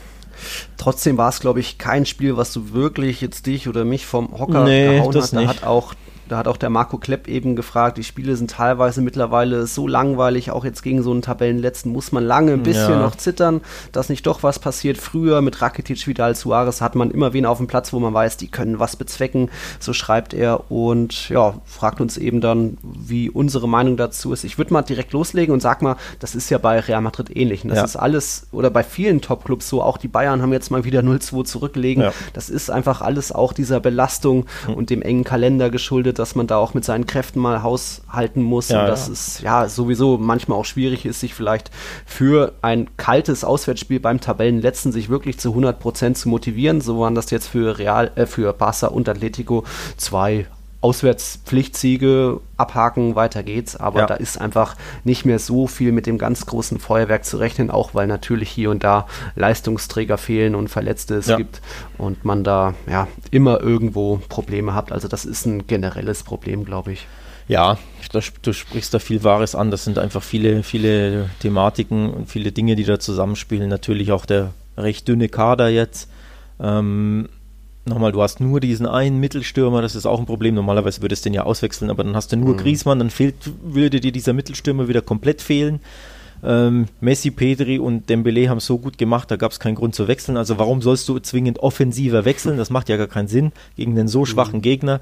[0.77, 4.37] Trotzdem war es, glaube ich, kein Spiel, was du wirklich jetzt dich oder mich vom
[4.37, 5.33] Hocker nee, gehauen hat.
[5.33, 5.49] Da nicht.
[5.49, 5.93] hat auch
[6.31, 10.49] da hat auch der Marco Klepp eben gefragt, die Spiele sind teilweise mittlerweile so langweilig,
[10.49, 13.01] auch jetzt gegen so einen Tabellenletzten muss man lange ein bisschen ja.
[13.01, 13.59] noch zittern,
[13.91, 14.97] dass nicht doch was passiert.
[14.97, 18.37] Früher mit Rakitic, Vidal, Suarez hat man immer wen auf dem Platz, wo man weiß,
[18.37, 19.49] die können was bezwecken,
[19.81, 24.45] so schreibt er und ja, fragt uns eben dann, wie unsere Meinung dazu ist.
[24.45, 27.63] Ich würde mal direkt loslegen und sag mal, das ist ja bei Real Madrid ähnlich.
[27.65, 27.83] Das ja.
[27.83, 31.43] ist alles, oder bei vielen Top-Clubs so, auch die Bayern haben jetzt mal wieder 0-2
[31.43, 32.03] zurückgelegen.
[32.03, 32.13] Ja.
[32.31, 34.73] Das ist einfach alles auch dieser Belastung mhm.
[34.75, 38.69] und dem engen Kalender geschuldet dass man da auch mit seinen Kräften mal haushalten muss
[38.69, 39.13] ja, und dass ja.
[39.13, 41.71] es ja sowieso manchmal auch schwierig ist, sich vielleicht
[42.05, 46.79] für ein kaltes Auswärtsspiel beim Tabellenletzten sich wirklich zu 100 Prozent zu motivieren.
[46.79, 49.63] So waren das jetzt für Real, äh, für Barca und Atletico
[49.97, 50.45] zwei
[50.81, 53.75] Auswärtspflichtsiege abhaken, weiter geht's.
[53.75, 54.05] Aber ja.
[54.07, 57.93] da ist einfach nicht mehr so viel mit dem ganz großen Feuerwerk zu rechnen, auch
[57.93, 61.37] weil natürlich hier und da Leistungsträger fehlen und Verletzte es ja.
[61.37, 61.61] gibt
[61.97, 64.91] und man da ja immer irgendwo Probleme hat.
[64.91, 67.07] Also das ist ein generelles Problem, glaube ich.
[67.47, 67.77] Ja,
[68.41, 69.71] du sprichst da viel Wahres an.
[69.71, 73.69] Das sind einfach viele, viele Thematiken und viele Dinge, die da zusammenspielen.
[73.69, 76.09] Natürlich auch der recht dünne Kader jetzt.
[76.59, 77.27] Ähm,
[77.85, 80.55] nochmal, du hast nur diesen einen Mittelstürmer, das ist auch ein Problem.
[80.55, 82.57] Normalerweise würdest du den ja auswechseln, aber dann hast du nur mhm.
[82.57, 85.79] Griezmann, dann fehlt, würde dir dieser Mittelstürmer wieder komplett fehlen.
[86.43, 89.93] Ähm, Messi, Pedri und Dembele haben es so gut gemacht, da gab es keinen Grund
[89.93, 90.37] zu wechseln.
[90.37, 92.57] Also warum sollst du zwingend offensiver wechseln?
[92.57, 94.63] Das macht ja gar keinen Sinn gegen den so schwachen mhm.
[94.63, 95.01] Gegner.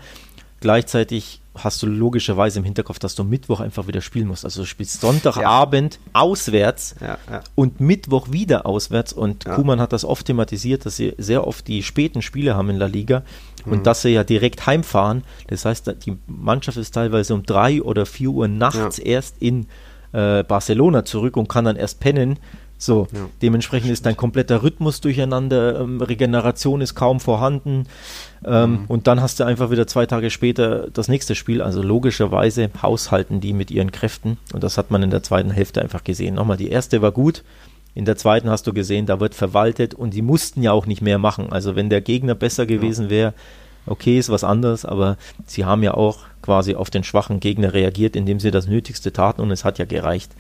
[0.60, 4.46] Gleichzeitig hast du logischerweise im Hinterkopf, dass du Mittwoch einfach wieder spielen musst.
[4.46, 6.22] Also du spielst Sonntagabend ja.
[6.22, 7.42] auswärts ja, ja.
[7.56, 9.14] und Mittwoch wieder auswärts.
[9.14, 12.78] Und Kuman hat das oft thematisiert, dass sie sehr oft die späten Spiele haben in
[12.78, 13.24] La Liga
[13.66, 13.84] und mhm.
[13.84, 15.24] dass sie ja direkt heimfahren.
[15.48, 19.68] Das heißt, die Mannschaft ist teilweise um drei oder vier Uhr nachts erst in
[20.12, 22.40] äh, Barcelona zurück und kann dann erst pennen.
[22.82, 23.28] So, ja.
[23.42, 27.88] dementsprechend ist dein kompletter Rhythmus durcheinander, ähm, Regeneration ist kaum vorhanden
[28.46, 28.86] ähm, mhm.
[28.88, 31.62] und dann hast du einfach wieder zwei Tage später das nächste Spiel.
[31.62, 35.82] Also logischerweise haushalten die mit ihren Kräften und das hat man in der zweiten Hälfte
[35.82, 36.36] einfach gesehen.
[36.36, 37.44] Nochmal, die erste war gut,
[37.96, 41.02] in der zweiten hast du gesehen, da wird verwaltet und die mussten ja auch nicht
[41.02, 41.52] mehr machen.
[41.52, 43.34] Also wenn der Gegner besser gewesen wäre,
[43.88, 48.16] okay, ist was anderes, aber sie haben ja auch quasi auf den schwachen Gegner reagiert,
[48.16, 50.32] indem sie das Nötigste taten und es hat ja gereicht.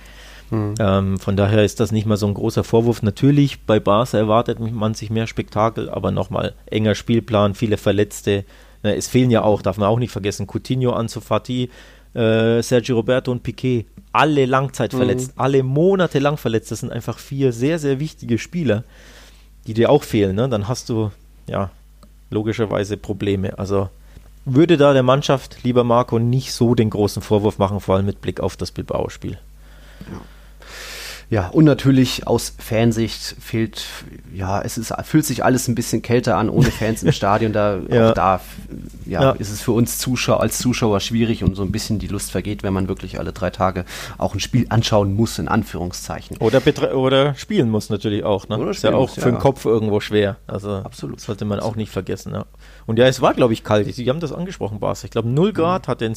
[0.52, 0.76] Mhm.
[0.80, 3.02] Ähm, von daher ist das nicht mal so ein großer Vorwurf.
[3.02, 8.46] Natürlich, bei Barca erwartet man sich mehr Spektakel, aber nochmal enger Spielplan, viele Verletzte.
[8.84, 11.70] Äh, es fehlen ja auch, darf man auch nicht vergessen, Coutinho, Ansu Fati,
[12.14, 13.86] äh, Sergio Roberto und Piquet.
[14.12, 15.42] Alle Langzeit verletzt, mhm.
[15.42, 16.72] alle Monate lang verletzt.
[16.72, 18.84] Das sind einfach vier sehr, sehr wichtige Spieler,
[19.68, 20.36] die dir auch fehlen.
[20.36, 20.50] Ne?
[20.50, 21.12] Dann hast du,
[21.48, 21.70] ja,
[22.32, 23.58] logischerweise Probleme.
[23.60, 23.90] Also
[24.46, 28.22] würde da der Mannschaft, lieber Marco, nicht so den großen Vorwurf machen, vor allem mit
[28.22, 29.38] Blick auf das Bilbao-Spiel.
[30.12, 30.22] Ja.
[31.30, 33.86] Ja, und natürlich aus Fansicht fehlt,
[34.34, 37.54] ja, es ist, fühlt sich alles ein bisschen kälter an ohne Fans im Stadion.
[37.54, 38.10] Da, ja.
[38.10, 38.42] Auch da
[39.06, 42.08] ja, ja, ist es für uns Zuschauer, als Zuschauer schwierig und so ein bisschen die
[42.08, 43.86] Lust vergeht, wenn man wirklich alle drei Tage
[44.18, 46.38] auch ein Spiel anschauen muss, in Anführungszeichen.
[46.38, 46.62] Oder,
[46.96, 48.48] oder spielen muss natürlich auch.
[48.50, 48.58] Ne?
[48.58, 50.38] Oder ist ja auch muss, für den Kopf irgendwo schwer.
[50.48, 51.20] Also Absolut.
[51.20, 52.34] sollte man auch nicht vergessen.
[52.34, 52.46] Ja.
[52.90, 53.94] Und ja, es war, glaube ich, kalt.
[53.94, 55.04] Sie haben das angesprochen, Bas.
[55.04, 55.92] Ich glaube, 0 Grad mhm.
[55.92, 56.16] hat, in,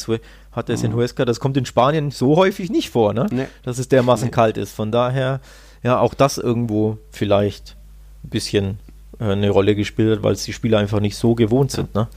[0.53, 0.97] hat es in mhm.
[0.97, 1.27] Huesca.
[1.27, 3.27] Das kommt in Spanien so häufig nicht vor, ne?
[3.31, 3.47] Nee.
[3.62, 4.31] dass es dermaßen nee.
[4.31, 4.73] kalt ist.
[4.73, 5.43] Von daher,
[5.83, 7.77] ja, auch das irgendwo vielleicht
[8.25, 8.79] ein bisschen
[9.20, 11.95] äh, eine Rolle gespielt hat, weil es die Spieler einfach nicht so gewohnt sind.
[11.95, 12.09] Ne?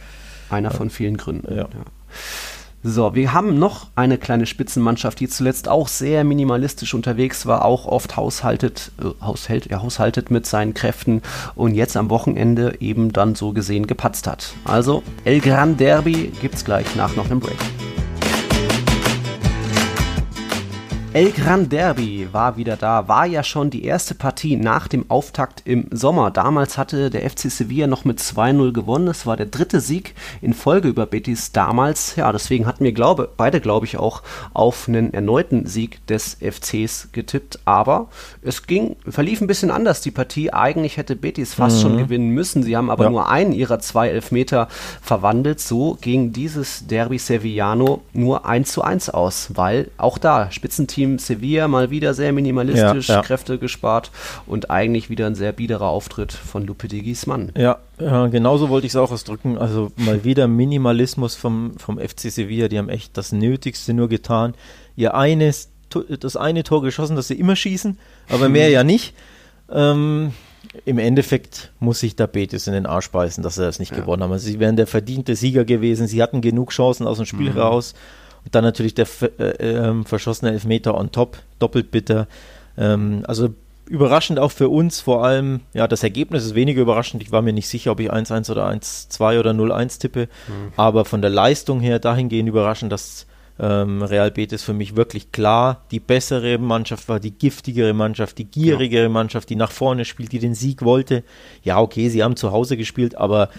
[0.50, 1.54] Einer von vielen Gründen.
[1.54, 1.64] Ja.
[1.64, 1.68] ja.
[2.88, 7.88] So, wir haben noch eine kleine Spitzenmannschaft, die zuletzt auch sehr minimalistisch unterwegs war, auch
[7.88, 11.24] oft haushaltet, äh, haushält, ja, haushaltet mit seinen Kräften
[11.56, 14.54] und jetzt am Wochenende eben dann so gesehen gepatzt hat.
[14.66, 17.58] Also, El Gran Derby gibt's gleich nach noch einem Break.
[21.16, 25.62] El Gran Derby war wieder da, war ja schon die erste Partie nach dem Auftakt
[25.64, 26.30] im Sommer.
[26.30, 29.08] Damals hatte der FC Sevilla noch mit 2-0 gewonnen.
[29.08, 32.18] Es war der dritte Sieg in Folge über Betis damals.
[32.18, 37.08] Ja, deswegen hatten wir glaube, beide, glaube ich, auch auf einen erneuten Sieg des FCs
[37.14, 37.60] getippt.
[37.64, 38.10] Aber
[38.42, 40.52] es ging, verlief ein bisschen anders, die Partie.
[40.52, 41.82] Eigentlich hätte Betis fast mhm.
[41.82, 42.62] schon gewinnen müssen.
[42.62, 43.10] Sie haben aber ja.
[43.10, 44.68] nur einen ihrer zwei Elfmeter
[45.02, 45.62] verwandelt.
[45.62, 51.20] So ging dieses Derby Sevillano nur 1 zu 1 aus, weil auch da Spitzenteam Team
[51.20, 53.22] Sevilla mal wieder sehr minimalistisch, ja, ja.
[53.22, 54.12] Kräfte gespart
[54.48, 57.52] und eigentlich wieder ein sehr biederer Auftritt von Lupetegis Mann.
[57.56, 59.58] Ja, ja, genauso wollte ich es auch ausdrücken.
[59.58, 62.68] Also mal wieder Minimalismus vom, vom FC Sevilla.
[62.68, 64.54] Die haben echt das Nötigste nur getan.
[64.96, 65.70] Ihr eines,
[66.20, 67.98] das eine Tor geschossen, das sie immer schießen,
[68.30, 69.14] aber mehr ja nicht.
[69.72, 70.34] Ähm,
[70.86, 74.00] Im Endeffekt muss sich da Betis in den Arsch beißen, dass sie das nicht ja.
[74.00, 74.32] gewonnen haben.
[74.32, 76.08] Also sie wären der verdiente Sieger gewesen.
[76.08, 77.60] Sie hatten genug Chancen aus dem Spiel mhm.
[77.60, 77.94] raus.
[78.46, 79.08] Und dann natürlich der
[79.40, 82.28] äh, äh, verschossene Elfmeter on top, doppelt bitter.
[82.78, 83.50] Ähm, also
[83.88, 87.22] überraschend auch für uns, vor allem, ja, das Ergebnis ist weniger überraschend.
[87.22, 90.74] Ich war mir nicht sicher, ob ich 1-1 oder 1-2 oder 0-1 tippe, mhm.
[90.76, 93.28] aber von der Leistung her dahingehend überraschend, dass
[93.60, 98.46] ähm, Real Betis für mich wirklich klar die bessere Mannschaft war, die giftigere Mannschaft, die
[98.46, 99.10] gierigere ja.
[99.10, 101.24] Mannschaft, die nach vorne spielt, die den Sieg wollte.
[101.64, 103.50] Ja, okay, sie haben zu Hause gespielt, aber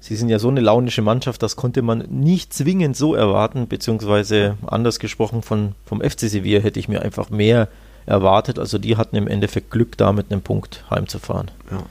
[0.00, 4.56] Sie sind ja so eine launische Mannschaft, das konnte man nicht zwingend so erwarten, beziehungsweise
[4.66, 7.68] anders gesprochen von, vom FC Sevilla hätte ich mir einfach mehr
[8.06, 8.58] erwartet.
[8.58, 11.50] Also die hatten im Endeffekt Glück, da mit einem Punkt heimzufahren.
[11.70, 11.82] Ja.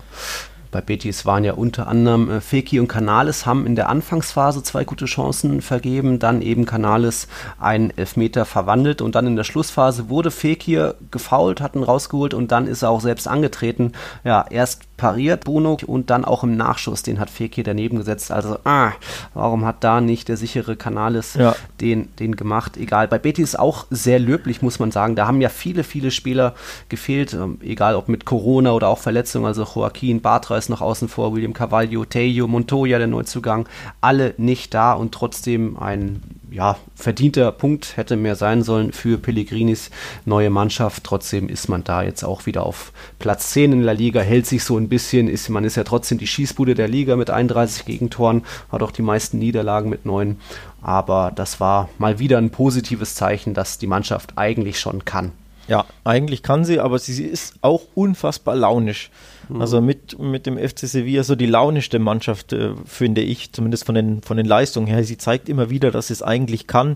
[0.72, 4.84] Bei Betis waren ja unter anderem äh, Feki und Canales haben in der Anfangsphase zwei
[4.84, 7.28] gute Chancen vergeben, dann eben Canales
[7.60, 12.68] einen Elfmeter verwandelt und dann in der Schlussphase wurde Fekir gefault, hatten rausgeholt und dann
[12.68, 13.94] ist er auch selbst angetreten.
[14.24, 18.32] Ja, erst pariert Bruno und dann auch im Nachschuss, den hat Fekir daneben gesetzt.
[18.32, 18.92] Also, ah,
[19.34, 21.56] warum hat da nicht der sichere Canales ja.
[21.80, 22.76] den, den gemacht?
[22.78, 23.08] Egal.
[23.08, 25.16] Bei Betis auch sehr löblich, muss man sagen.
[25.16, 26.56] Da haben ja viele, viele Spieler
[26.90, 29.46] gefehlt, ähm, egal ob mit Corona oder auch Verletzungen.
[29.46, 33.70] Also Joaquin Bartra ist noch außen vor, William Carvalho, Tejo, Montoya, der Neuzugang,
[34.02, 39.90] alle nicht da und trotzdem ein ja, verdienter Punkt hätte mehr sein sollen für Pellegrinis
[40.26, 41.04] neue Mannschaft.
[41.04, 44.64] Trotzdem ist man da jetzt auch wieder auf Platz 10 in der Liga, hält sich
[44.64, 48.44] so ein bisschen, ist, man ist ja trotzdem die Schießbude der Liga mit 31 Gegentoren,
[48.72, 50.38] hat auch die meisten Niederlagen mit 9.
[50.82, 55.34] Aber das war mal wieder ein positives Zeichen, dass die Mannschaft eigentlich schon kann.
[55.68, 59.12] Ja, eigentlich kann sie, aber sie, sie ist auch unfassbar launisch.
[59.50, 59.62] Mhm.
[59.62, 63.96] Also mit, mit dem FC Sevilla so die launischste Mannschaft, äh, finde ich, zumindest von
[63.96, 65.04] den, von den Leistungen her.
[65.04, 66.96] Sie zeigt immer wieder, dass sie es eigentlich kann,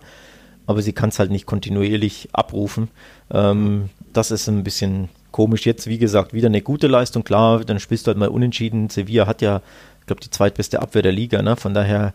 [0.67, 2.87] aber sie kann es halt nicht kontinuierlich abrufen.
[3.29, 5.65] Ähm, das ist ein bisschen komisch.
[5.65, 8.89] Jetzt, wie gesagt, wieder eine gute Leistung, klar, dann spielst du halt mal unentschieden.
[8.89, 9.61] Sevilla hat ja,
[9.99, 11.55] ich glaube, die zweitbeste Abwehr der Liga, ne?
[11.55, 12.13] Von daher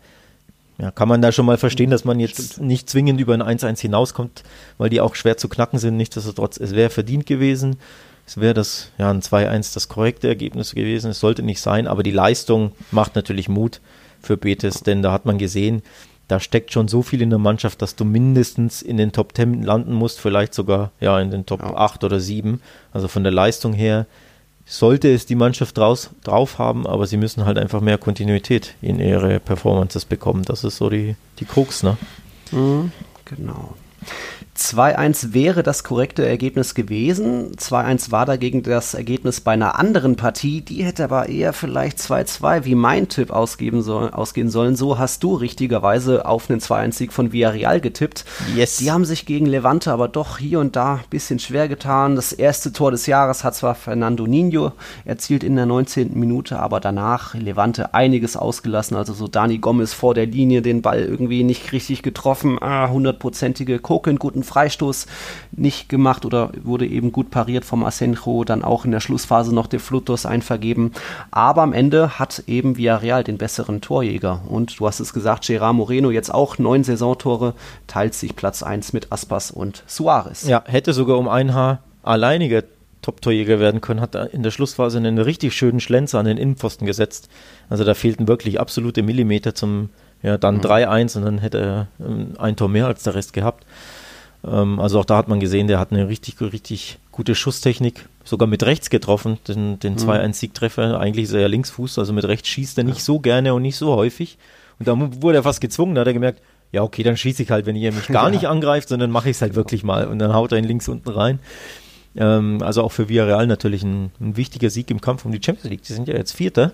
[0.79, 2.67] ja, kann man da schon mal verstehen, dass man jetzt Stimmt.
[2.67, 4.43] nicht zwingend über ein 1-1 hinauskommt,
[4.77, 5.97] weil die auch schwer zu knacken sind.
[5.97, 7.77] Nichtsdestotrotz, es wäre verdient gewesen.
[8.27, 11.11] Es wäre das, ja, ein 2-1 das korrekte Ergebnis gewesen.
[11.11, 13.79] Es sollte nicht sein, aber die Leistung macht natürlich Mut
[14.21, 15.81] für Betis, denn da hat man gesehen,
[16.27, 19.63] da steckt schon so viel in der Mannschaft, dass du mindestens in den Top 10
[19.63, 21.73] landen musst, vielleicht sogar ja in den Top ja.
[21.73, 22.61] 8 oder 7.
[22.91, 24.05] Also von der Leistung her
[24.65, 28.99] sollte es die Mannschaft draus, drauf haben, aber sie müssen halt einfach mehr Kontinuität in
[28.99, 30.43] ihre Performances bekommen.
[30.43, 31.97] Das ist so die, die Krux, ne?
[32.51, 32.91] Mhm,
[33.23, 33.75] genau.
[34.57, 37.51] 2-1 wäre das korrekte Ergebnis gewesen.
[37.55, 40.61] 2-1 war dagegen das Ergebnis bei einer anderen Partie.
[40.61, 44.75] Die hätte aber eher vielleicht 2-2 wie mein Tipp ausgeben soll, ausgehen sollen.
[44.75, 48.25] So hast du richtigerweise auf einen 2-1-Sieg von Villarreal getippt.
[48.55, 48.77] Yes.
[48.77, 52.15] Die haben sich gegen Levante aber doch hier und da ein bisschen schwer getan.
[52.15, 54.71] Das erste Tor des Jahres hat zwar Fernando Nino
[55.05, 56.17] erzielt in der 19.
[56.17, 58.97] Minute, aber danach Levante einiges ausgelassen.
[58.97, 62.57] Also so Dani Gomez vor der Linie den Ball irgendwie nicht richtig getroffen.
[62.59, 65.05] Ah, hundertprozentige Koken, guten Freistoß
[65.51, 69.67] nicht gemacht oder wurde eben gut pariert vom Asenjo, dann auch in der Schlussphase noch
[69.67, 70.93] der Flutus einvergeben.
[71.31, 74.41] Aber am Ende hat eben Villarreal den besseren Torjäger.
[74.47, 77.53] Und du hast es gesagt, Gerard Moreno jetzt auch neun Saisontore,
[77.85, 80.47] teilt sich Platz 1 mit Aspas und Suarez.
[80.47, 82.63] Ja, hätte sogar um ein Haar alleiniger
[83.01, 87.29] Top-Torjäger werden können, hat in der Schlussphase einen richtig schönen Schlenzer an den Innenpfosten gesetzt.
[87.69, 89.89] Also da fehlten wirklich absolute Millimeter zum,
[90.23, 90.61] ja, dann mhm.
[90.61, 93.65] 3-1 und dann hätte er ähm, ein Tor mehr als der Rest gehabt.
[94.45, 98.47] Ähm, also auch da hat man gesehen, der hat eine richtig, richtig gute Schusstechnik, sogar
[98.47, 100.89] mit rechts getroffen, den, den 2-1-Siegtreffer.
[100.89, 100.95] Mhm.
[100.95, 103.77] Eigentlich ist er ja Linksfuß, also mit rechts schießt er nicht so gerne und nicht
[103.77, 104.37] so häufig.
[104.79, 107.51] Und da wurde er fast gezwungen, da hat er gemerkt, ja, okay, dann schieße ich
[107.51, 108.29] halt, wenn ihr mich gar ja.
[108.35, 110.07] nicht angreift, sondern mache ich es halt wirklich mal.
[110.07, 111.39] Und dann haut er ihn links unten rein.
[112.15, 115.69] Ähm, also auch für Villarreal natürlich ein, ein, wichtiger Sieg im Kampf um die Champions
[115.69, 115.83] League.
[115.83, 116.71] Die sind ja jetzt Vierter,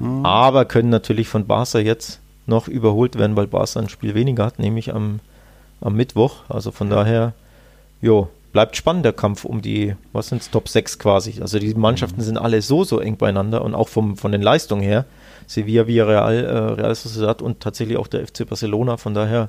[0.00, 0.24] mhm.
[0.24, 4.58] aber können natürlich von Barca jetzt noch überholt werden, weil Barca ein Spiel weniger hat,
[4.58, 5.20] nämlich am
[5.80, 6.44] am Mittwoch.
[6.48, 7.34] Also von daher,
[8.00, 11.40] jo, bleibt spannend der Kampf um die, was sind es, Top 6 quasi.
[11.40, 12.24] Also die Mannschaften mhm.
[12.24, 15.04] sind alle so, so eng beieinander und auch vom, von den Leistungen her.
[15.46, 18.96] Sevilla, Villarreal, äh, Real Sociedad und tatsächlich auch der FC Barcelona.
[18.96, 19.48] Von daher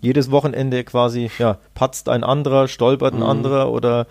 [0.00, 3.26] jedes Wochenende quasi, ja, patzt ein anderer, stolpert ein mhm.
[3.26, 4.06] anderer oder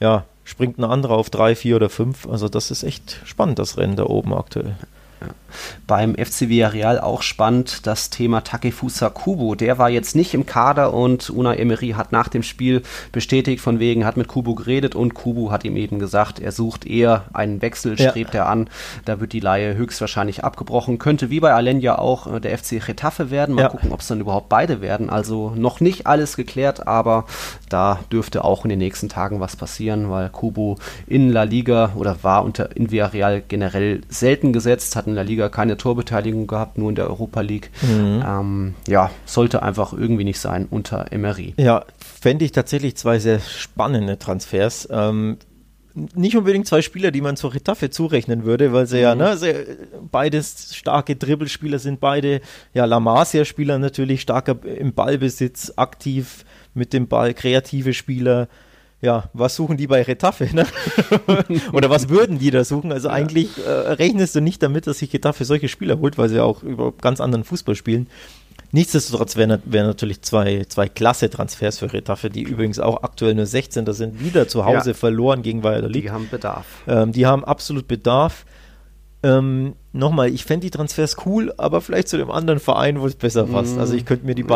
[0.00, 2.28] ja, springt ein anderer auf drei, vier oder fünf.
[2.28, 4.76] Also das ist echt spannend, das Rennen da oben aktuell.
[5.20, 5.28] Ja.
[5.86, 9.54] Beim FC Villarreal auch spannend das Thema Takefusa Kubo.
[9.54, 13.78] Der war jetzt nicht im Kader und Una Emery hat nach dem Spiel bestätigt, von
[13.78, 17.62] wegen hat mit Kubo geredet und Kubo hat ihm eben gesagt, er sucht eher einen
[17.62, 18.40] Wechsel, strebt ja.
[18.40, 18.68] er an.
[19.04, 20.98] Da wird die Laie höchstwahrscheinlich abgebrochen.
[20.98, 23.54] Könnte wie bei Alenia auch äh, der FC Retafe werden.
[23.54, 23.68] Mal ja.
[23.68, 25.08] gucken, ob es dann überhaupt beide werden.
[25.08, 27.24] Also noch nicht alles geklärt, aber
[27.68, 32.22] da dürfte auch in den nächsten Tagen was passieren, weil Kubo in La Liga oder
[32.22, 36.88] war unter in Villarreal generell selten gesetzt, hat in La Liga keine Torbeteiligung gehabt, nur
[36.88, 37.70] in der Europa League.
[37.82, 38.24] Mhm.
[38.26, 41.54] Ähm, ja, sollte einfach irgendwie nicht sein unter Emery.
[41.56, 44.88] Ja, fände ich tatsächlich zwei sehr spannende Transfers.
[44.90, 45.38] Ähm,
[46.14, 49.02] nicht unbedingt zwei Spieler, die man zur Retafe zurechnen würde, weil sie mhm.
[49.02, 49.64] ja ne, sehr,
[50.10, 52.40] beides starke Dribbelspieler sind, beide
[52.74, 56.44] ja La Masia-Spieler natürlich, starker im Ballbesitz, aktiv
[56.74, 58.48] mit dem Ball, kreative Spieler
[59.02, 60.48] ja, was suchen die bei Retafe?
[60.54, 60.66] Ne?
[61.72, 62.92] Oder was würden die da suchen?
[62.92, 63.14] Also ja.
[63.14, 66.62] eigentlich äh, rechnest du nicht damit, dass sich Retafe solche Spieler holt, weil sie auch
[66.62, 68.08] über ganz anderen Fußball spielen.
[68.72, 73.46] Nichtsdestotrotz wären wär natürlich zwei, zwei klasse Transfers für Retafe, die übrigens auch aktuell nur
[73.46, 73.84] 16.
[73.84, 74.94] Da sind, wieder zu Hause ja.
[74.94, 76.04] verloren gegen Valladolid.
[76.04, 76.66] Die haben Bedarf.
[76.88, 78.44] Ähm, die haben absolut Bedarf.
[79.22, 83.14] Ähm, Nochmal, ich fände die Transfers cool, aber vielleicht zu dem anderen Verein, wo es
[83.14, 83.76] besser passt.
[83.76, 84.48] Mm, also ich könnte mir die ja.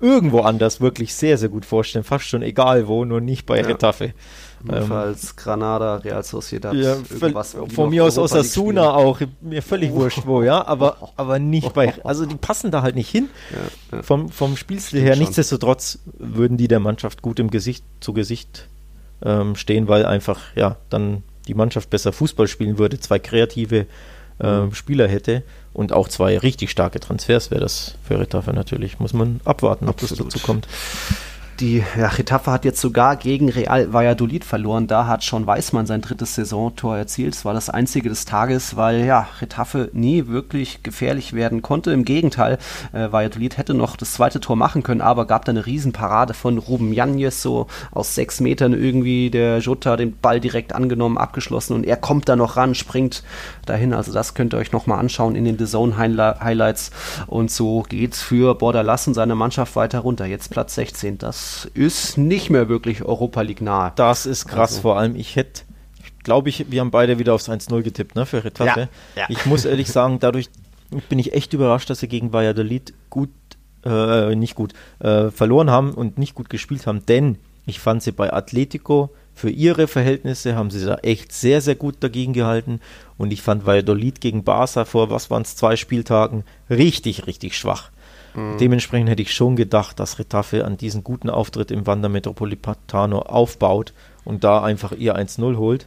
[0.00, 2.04] Irgendwo anders wirklich sehr, sehr gut vorstellen.
[2.04, 3.66] Fast schon egal wo, nur nicht bei ja.
[3.66, 4.14] Retafe.
[4.62, 7.56] Notfalls ähm, Granada, Real Sociedad, ja, irgendwas.
[7.74, 9.96] Von mir aus Osasuna auch, mir völlig oh.
[9.96, 13.30] wurscht wo, ja, aber, aber nicht bei, also die passen da halt nicht hin.
[13.50, 14.02] Ja, ja.
[14.02, 18.68] Vom, vom Spielstil her, nichtsdestotrotz würden die der Mannschaft gut im Gesicht zu Gesicht
[19.22, 23.86] ähm, stehen, weil einfach, ja, dann die Mannschaft besser Fußball spielen würde, zwei kreative
[24.40, 24.74] äh, mhm.
[24.74, 25.42] Spieler hätte
[25.72, 28.98] und auch zwei richtig starke Transfers wäre das für Retafe natürlich.
[28.98, 30.26] Muss man abwarten, ob Absolut.
[30.26, 30.66] das dazu kommt.
[31.60, 34.86] Die ja, Getafe hat jetzt sogar gegen Real Valladolid verloren.
[34.86, 37.34] Da hat schon Weißmann sein drittes Saisontor erzielt.
[37.34, 41.92] Es war das einzige des Tages, weil ja, Getafe nie wirklich gefährlich werden konnte.
[41.92, 42.56] Im Gegenteil,
[42.94, 46.56] äh, Valladolid hätte noch das zweite Tor machen können, aber gab da eine Riesenparade von
[46.56, 51.84] Ruben Janjes, so aus sechs Metern irgendwie der Jota den Ball direkt angenommen, abgeschlossen und
[51.84, 53.22] er kommt da noch ran, springt
[53.66, 53.92] dahin.
[53.92, 56.90] Also das könnt ihr euch nochmal anschauen in den The Zone Highlights.
[57.26, 60.24] Und so geht's für Bordalas und seine Mannschaft weiter runter.
[60.24, 61.18] Jetzt Platz 16.
[61.18, 63.90] Das ist nicht mehr wirklich Europa League nah.
[63.90, 64.82] Das ist krass, also.
[64.82, 65.62] vor allem ich hätte,
[66.22, 68.88] glaube ich, wir haben beide wieder aufs 1-0 getippt, ne, für Retafe.
[69.14, 69.26] Ja, ja.
[69.28, 70.50] Ich muss ehrlich sagen, dadurch
[71.08, 73.30] bin ich echt überrascht, dass sie gegen Valladolid gut,
[73.84, 78.12] äh, nicht gut, äh, verloren haben und nicht gut gespielt haben, denn ich fand sie
[78.12, 82.80] bei Atletico für ihre Verhältnisse haben sie da echt sehr, sehr gut dagegen gehalten.
[83.16, 87.90] Und ich fand Valladolid gegen Barca vor, was waren es, zwei Spieltagen, richtig, richtig schwach.
[88.34, 88.58] Mhm.
[88.58, 93.92] Dementsprechend hätte ich schon gedacht, dass Retafe an diesen guten Auftritt im Wander Metropolitano aufbaut
[94.24, 95.86] und da einfach ihr 1-0 holt.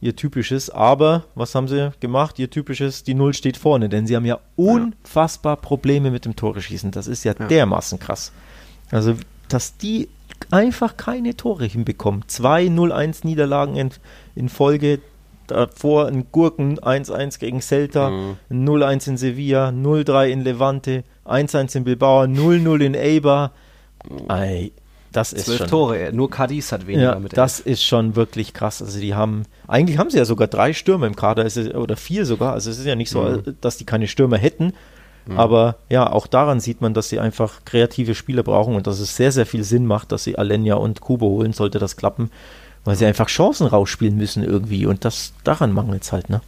[0.00, 2.38] Ihr typisches, aber was haben sie gemacht?
[2.38, 6.60] Ihr typisches, die Null steht vorne, denn sie haben ja unfassbar Probleme mit dem Tore
[6.60, 6.90] schießen.
[6.90, 7.46] Das ist ja, ja.
[7.46, 8.32] dermaßen krass.
[8.90, 9.14] Also,
[9.48, 10.08] dass die
[10.50, 12.24] einfach keine Tore hinbekommen.
[12.26, 13.90] Zwei 0-1 Niederlagen in,
[14.34, 15.00] in Folge,
[15.46, 18.36] davor ein Gurken 1-1 gegen Celta, mhm.
[18.50, 23.52] 0-1 in Sevilla, 0-3 in Levante, 1-1 in Bilbao, 0-0 in Eibar.
[24.28, 24.72] Ei,
[25.12, 27.66] das ist Zwölf schon, Tore, nur Cadiz hat weniger ja, mit Das elf.
[27.66, 28.82] ist schon wirklich krass.
[28.82, 32.52] Also die haben, eigentlich haben sie ja sogar drei Stürmer im Kader, oder vier sogar.
[32.52, 33.56] Also es ist ja nicht so, mhm.
[33.60, 34.72] dass die keine Stürmer hätten.
[35.26, 35.38] Mhm.
[35.38, 39.16] Aber ja, auch daran sieht man, dass sie einfach kreative Spieler brauchen und dass es
[39.16, 42.30] sehr, sehr viel Sinn macht, dass sie Alenia und Kubo holen, sollte das klappen.
[42.84, 46.40] Weil sie einfach Chancen rausspielen müssen irgendwie und das daran mangelt es halt, ne?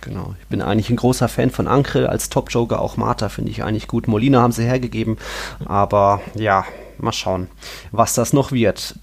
[0.00, 0.34] Genau.
[0.40, 2.80] Ich bin eigentlich ein großer Fan von Ankrel als Top-Joker.
[2.80, 4.08] Auch Marta finde ich eigentlich gut.
[4.08, 5.18] Molina haben sie hergegeben.
[5.64, 6.64] Aber ja,
[6.98, 7.48] mal schauen,
[7.90, 8.94] was das noch wird.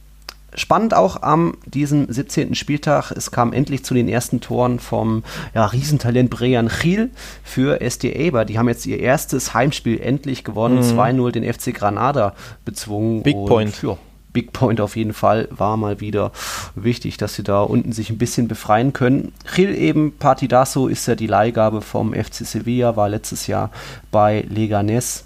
[0.56, 2.56] Spannend auch am diesem 17.
[2.56, 5.24] Spieltag, es kam endlich zu den ersten Toren vom
[5.54, 7.10] ja, Riesentalent Brean Gil
[7.44, 8.46] für SD Eber.
[8.46, 10.98] Die haben jetzt ihr erstes Heimspiel endlich gewonnen, mhm.
[10.98, 13.22] 2-0 den FC Granada bezwungen.
[13.22, 13.82] Big Point.
[13.84, 13.98] Ja,
[14.36, 16.34] Big Point auf jeden Fall war mal wieder
[16.76, 19.32] wichtig, dass sie da unten sich ein bisschen befreien können.
[19.56, 23.72] Gil eben Partidaso ist ja die Leihgabe vom FC Sevilla, war letztes Jahr
[24.12, 25.24] bei Leganes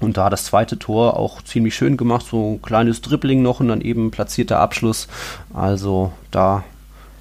[0.00, 3.66] und da das zweite Tor auch ziemlich schön gemacht, so ein kleines Dribbling noch und
[3.66, 5.08] dann eben platzierter Abschluss.
[5.52, 6.62] Also da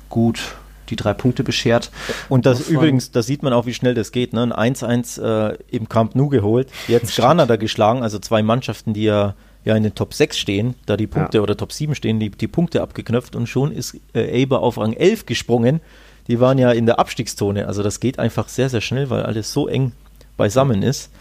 [0.09, 0.55] gut
[0.89, 1.91] die drei Punkte beschert.
[2.29, 4.33] Und das übrigens, da sieht man auch, wie schnell das geht.
[4.33, 4.55] Ne?
[4.55, 9.33] Ein 1-1 äh, im Camp Nou geholt, jetzt Granada geschlagen, also zwei Mannschaften, die ja
[9.67, 11.41] ja in den Top 6 stehen, da die Punkte ja.
[11.43, 14.93] oder Top 7 stehen, die, die Punkte abgeknöpft und schon ist äh, Eber auf Rang
[14.93, 15.81] 11 gesprungen.
[16.27, 17.67] Die waren ja in der Abstiegszone.
[17.67, 19.91] Also das geht einfach sehr, sehr schnell, weil alles so eng
[20.35, 21.11] beisammen ist.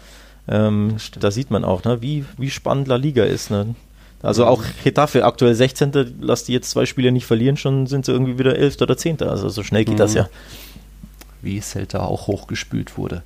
[0.47, 3.51] Ähm, da sieht man auch, ne, wie, wie spannend La Liga ist.
[3.51, 3.75] Ne?
[4.21, 6.15] Also auch Getafe aktuell 16.
[6.19, 8.81] Lass die jetzt zwei Spiele nicht verlieren, schon sind sie irgendwie wieder 11.
[8.81, 9.21] oder 10.
[9.21, 9.99] Also so schnell geht mhm.
[9.99, 10.29] das ja.
[11.41, 13.23] Wie Celta auch hochgespült wurde.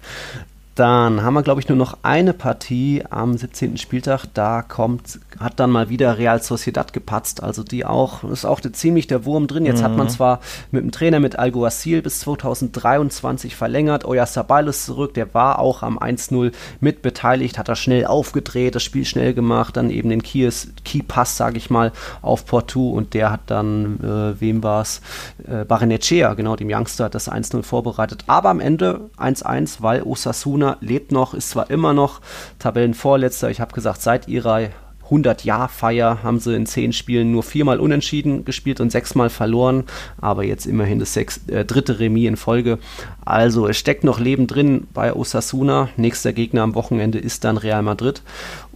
[0.81, 3.77] Dann haben wir, glaube ich, nur noch eine Partie am 17.
[3.77, 4.25] Spieltag.
[4.33, 7.43] Da kommt, hat dann mal wieder Real Sociedad gepatzt.
[7.43, 9.67] Also die auch, ist auch ziemlich der Wurm drin.
[9.67, 9.83] Jetzt mhm.
[9.83, 10.11] hat man mhm.
[10.11, 10.39] zwar
[10.71, 14.05] mit dem Trainer mit Alguacil bis 2023 verlängert.
[14.05, 15.13] Oyarzabal ist zurück.
[15.13, 19.77] Der war auch am 1-0 mit beteiligt, hat er schnell aufgedreht, das Spiel schnell gemacht.
[19.77, 21.91] Dann eben den Key-Pass, sage ich mal,
[22.23, 22.89] auf Porto.
[22.89, 25.01] Und der hat dann, äh, wem war es?
[25.47, 28.23] Äh, Barenechea, genau, dem Youngster, hat das 1-0 vorbereitet.
[28.25, 32.21] Aber am Ende 1-1, weil Osasuna Lebt noch, ist zwar immer noch
[32.59, 33.49] Tabellenvorletzter.
[33.49, 34.69] Ich habe gesagt, seit ihrer
[35.11, 39.83] 100-Jahr-Feier haben sie in zehn Spielen nur viermal unentschieden gespielt und sechsmal verloren,
[40.19, 42.79] aber jetzt immerhin das sechs, äh, dritte Remis in Folge.
[43.25, 45.89] Also es steckt noch Leben drin bei Osasuna.
[45.97, 48.21] Nächster Gegner am Wochenende ist dann Real Madrid.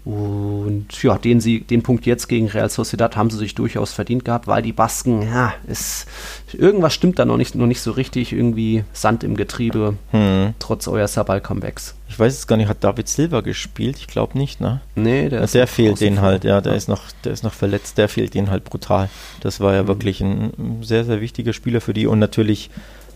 [0.05, 4.23] Und ja, den, sie, den Punkt jetzt gegen Real Sociedad haben sie sich durchaus verdient
[4.23, 6.05] gehabt, weil die Basken, ja, ist,
[6.53, 8.31] irgendwas stimmt da noch nicht, noch nicht so richtig.
[8.31, 10.53] Irgendwie Sand im Getriebe, hm.
[10.59, 11.95] trotz euer Sabal-Comebacks.
[12.07, 13.97] Ich weiß es gar nicht, hat David Silva gespielt?
[13.97, 14.79] Ich glaube nicht, ne?
[14.93, 16.77] Nee, der, der fehlt den halt, ja, der ja.
[16.77, 19.09] ist noch, der ist noch verletzt, der fehlt den halt brutal.
[19.41, 19.87] Das war ja mhm.
[19.87, 22.69] wirklich ein sehr, sehr wichtiger Spieler für die und natürlich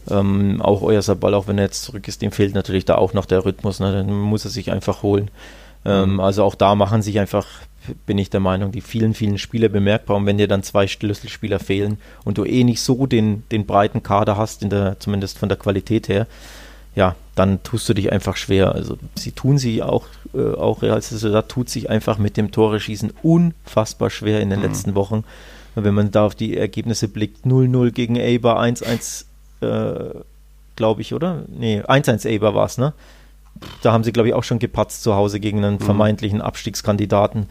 [0.09, 3.13] ähm, auch euer Sabal, auch wenn er jetzt zurück ist, dem fehlt natürlich da auch
[3.13, 3.91] noch der Rhythmus, ne?
[3.91, 5.29] Dann muss er sich einfach holen.
[5.89, 6.19] Ähm, mhm.
[6.19, 7.47] Also auch da machen sich einfach,
[8.05, 10.17] bin ich der Meinung, die vielen, vielen Spieler bemerkbar.
[10.17, 14.03] Und wenn dir dann zwei Schlüsselspieler fehlen und du eh nicht so den, den breiten
[14.03, 16.27] Kader hast, in der, zumindest von der Qualität her,
[16.95, 18.73] ja, dann tust du dich einfach schwer.
[18.73, 22.79] Also sie tun sie auch, äh, auch Real Sociedad tut sich einfach mit dem Tore
[22.79, 24.65] schießen unfassbar schwer in den mhm.
[24.65, 25.23] letzten Wochen.
[25.75, 29.25] Wenn man da auf die Ergebnisse blickt, 0-0 gegen Eibar, 1-1,
[29.61, 30.19] äh,
[30.75, 31.43] glaube ich, oder?
[31.47, 32.93] Nee, 1-1 Eibar war es, ne?
[33.81, 35.79] Da haben sie, glaube ich, auch schon gepatzt zu Hause gegen einen mhm.
[35.79, 37.47] vermeintlichen Abstiegskandidaten.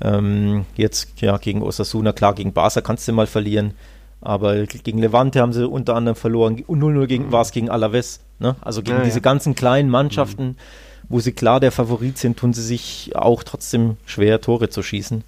[0.00, 3.74] Ähm, jetzt ja gegen Osasuna, klar, gegen Barca kannst du mal verlieren.
[4.20, 6.56] Aber gegen Levante haben sie unter anderem verloren.
[6.56, 8.20] 0-0 gegen, war es gegen Alaves.
[8.38, 8.54] Ne?
[8.60, 9.22] Also gegen Ja, diese ja.
[9.22, 10.56] ganzen kleinen Mannschaften,
[11.08, 15.24] wo sie klar der Favorit sind, tun sie sich auch trotzdem schwer, Tore zu schießen.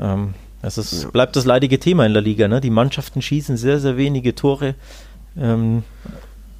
[0.00, 1.10] Ähm, das ist, Ja.
[1.10, 2.48] bleibt das leidige Thema in der Liga.
[2.48, 2.62] Ne?
[2.62, 4.74] Die Mannschaften schießen sehr, sehr wenige Tore.
[5.38, 5.82] Ähm,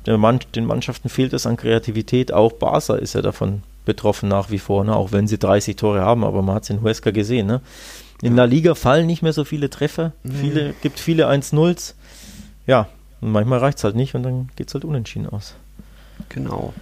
[0.07, 2.33] Mann, den Mannschaften fehlt es an Kreativität.
[2.33, 4.95] Auch Barca ist ja davon betroffen nach wie vor, ne?
[4.95, 7.47] auch wenn sie 30 Tore haben, aber man hat es in Huesca gesehen.
[7.47, 7.61] Ne?
[8.23, 11.95] In La Liga fallen nicht mehr so viele Treffer, viele, gibt viele 1-0s.
[12.67, 12.89] Ja,
[13.21, 15.55] und manchmal reicht es halt nicht und dann geht es halt unentschieden aus.
[16.29, 16.73] Genau.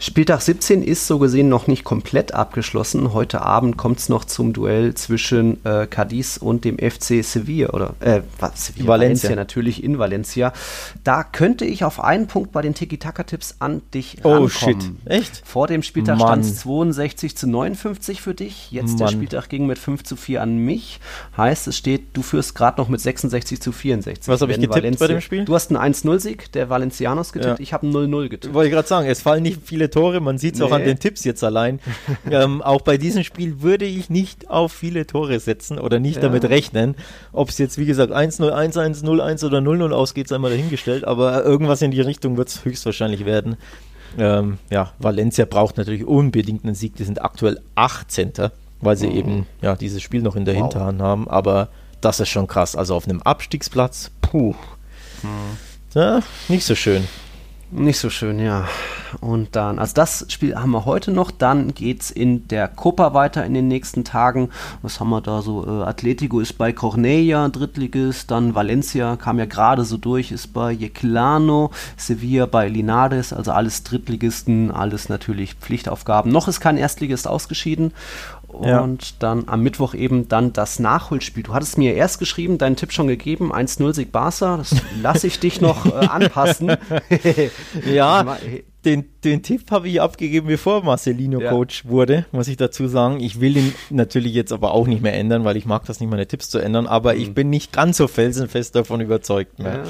[0.00, 3.14] Spieltag 17 ist so gesehen noch nicht komplett abgeschlossen.
[3.14, 7.94] Heute Abend kommt es noch zum Duell zwischen äh, Cadiz und dem FC Sevilla oder
[8.00, 9.34] äh, was, Sevilla, Valencia.
[9.34, 10.52] natürlich in Valencia.
[11.04, 14.50] Da könnte ich auf einen Punkt bei den Tiki-Taka-Tipps an dich Oh, rankommen.
[14.50, 14.76] shit.
[15.06, 15.42] Echt?
[15.46, 18.72] Vor dem Spieltag stand es 62 zu 59 für dich.
[18.72, 19.14] Jetzt der Mann.
[19.14, 20.98] Spieltag ging mit 5 zu 4 an mich.
[21.36, 24.28] Heißt, es steht, du führst gerade noch mit 66 zu 64.
[24.28, 25.44] Was hab ich getippt bei dem Spiel?
[25.44, 27.58] Du hast einen 1-0-Sieg der Valencianos getippt.
[27.60, 27.62] Ja.
[27.62, 28.52] Ich habe einen 0-0 getippt.
[28.54, 30.88] Wollte ich gerade sagen, es fallen nicht viele Tore, man sieht es auch an Nee.
[30.88, 31.80] den Tipps jetzt allein.
[32.30, 36.22] ähm, auch bei diesem Spiel würde ich nicht auf viele Tore setzen oder nicht Ja.
[36.22, 36.94] damit rechnen.
[37.32, 41.44] Ob es jetzt, wie gesagt, 1-0, 1-1, 0-1 oder 0-0 ausgeht, sei mal dahingestellt, aber
[41.44, 43.56] irgendwas in die Richtung wird es höchstwahrscheinlich werden.
[44.16, 48.32] Ähm, ja, Valencia braucht natürlich unbedingt einen Sieg, die sind aktuell 18.
[48.80, 50.62] weil sie eben ja dieses Spiel noch in der Wow.
[50.64, 51.68] Hinterhand haben, aber
[52.02, 52.76] das ist schon krass.
[52.76, 54.54] Also auf einem Abstiegsplatz, puh.
[55.94, 57.04] Ja, nicht so schön.
[57.76, 58.68] Nicht so schön, ja.
[59.20, 61.32] Und dann, also das Spiel haben wir heute noch.
[61.32, 64.50] Dann geht's in der Copa weiter in den nächsten Tagen.
[64.82, 65.66] Was haben wir da so?
[65.66, 68.30] Äh, Atletico ist bei Cornella, Drittligist.
[68.30, 71.72] Dann Valencia kam ja gerade so durch, ist bei Yeclano.
[71.96, 76.30] Sevilla bei Linares, also alles Drittligisten, alles natürlich Pflichtaufgaben.
[76.30, 77.92] Noch ist kein Erstligist ausgeschieden.
[78.62, 78.80] Ja.
[78.80, 81.42] Und dann am Mittwoch eben dann das Nachholspiel.
[81.42, 84.58] Du hattest mir erst geschrieben, deinen Tipp schon gegeben, 1-0 Sieg Barca.
[84.58, 86.76] Das lasse ich dich noch äh, anpassen.
[87.86, 88.36] Ja,
[88.84, 91.50] den, den Tipp habe ich abgegeben, bevor Marcelino Ja.
[91.50, 93.20] Coach wurde, muss ich dazu sagen.
[93.20, 96.10] Ich will ihn natürlich jetzt aber auch nicht mehr ändern, weil ich mag das nicht,
[96.10, 99.84] meine Tipps zu ändern, aber ich bin nicht ganz so felsenfest davon überzeugt mehr.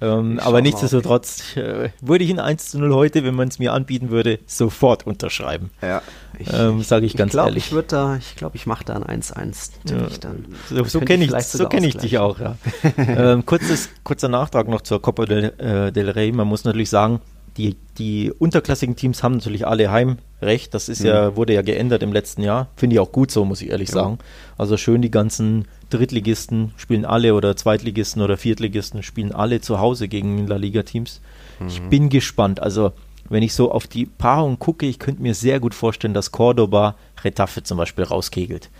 [0.00, 3.48] Ähm, Ich schau aber nichtsdestotrotz äh, würde ich ihn 1 zu 0 heute, wenn man
[3.48, 5.70] es mir anbieten würde, sofort unterschreiben.
[5.82, 6.02] Ja,
[6.38, 7.66] ich, Ähm, sag ich ganz glaub, ehrlich.
[7.66, 9.70] Ich würde da, ich glaube, ich mache da ein 1-1.
[9.84, 10.44] tippe ich dann.
[10.70, 12.56] So, so kenne ich, so kenn ich dich auch, ja.
[12.96, 16.30] ähm, kurzes, kurzer Nachtrag noch zur Copa del, äh, del Rey.
[16.32, 17.20] Man muss natürlich sagen,
[17.58, 20.72] die, die unterklassigen Teams haben natürlich alle Heimrecht.
[20.72, 22.68] Das ist ja, wurde ja geändert im letzten Jahr.
[22.76, 24.18] Finde ich auch gut so, muss ich ehrlich sagen.
[24.56, 30.06] Also schön, die ganzen Drittligisten spielen alle oder Zweitligisten oder Viertligisten spielen alle zu Hause
[30.06, 31.20] gegen La Liga-Teams.
[31.66, 32.60] Ich bin gespannt.
[32.60, 32.92] Also,
[33.28, 36.94] wenn ich so auf die Paarung gucke, ich könnte mir sehr gut vorstellen, dass Cordoba
[37.24, 38.70] Retafe zum Beispiel rauskegelt.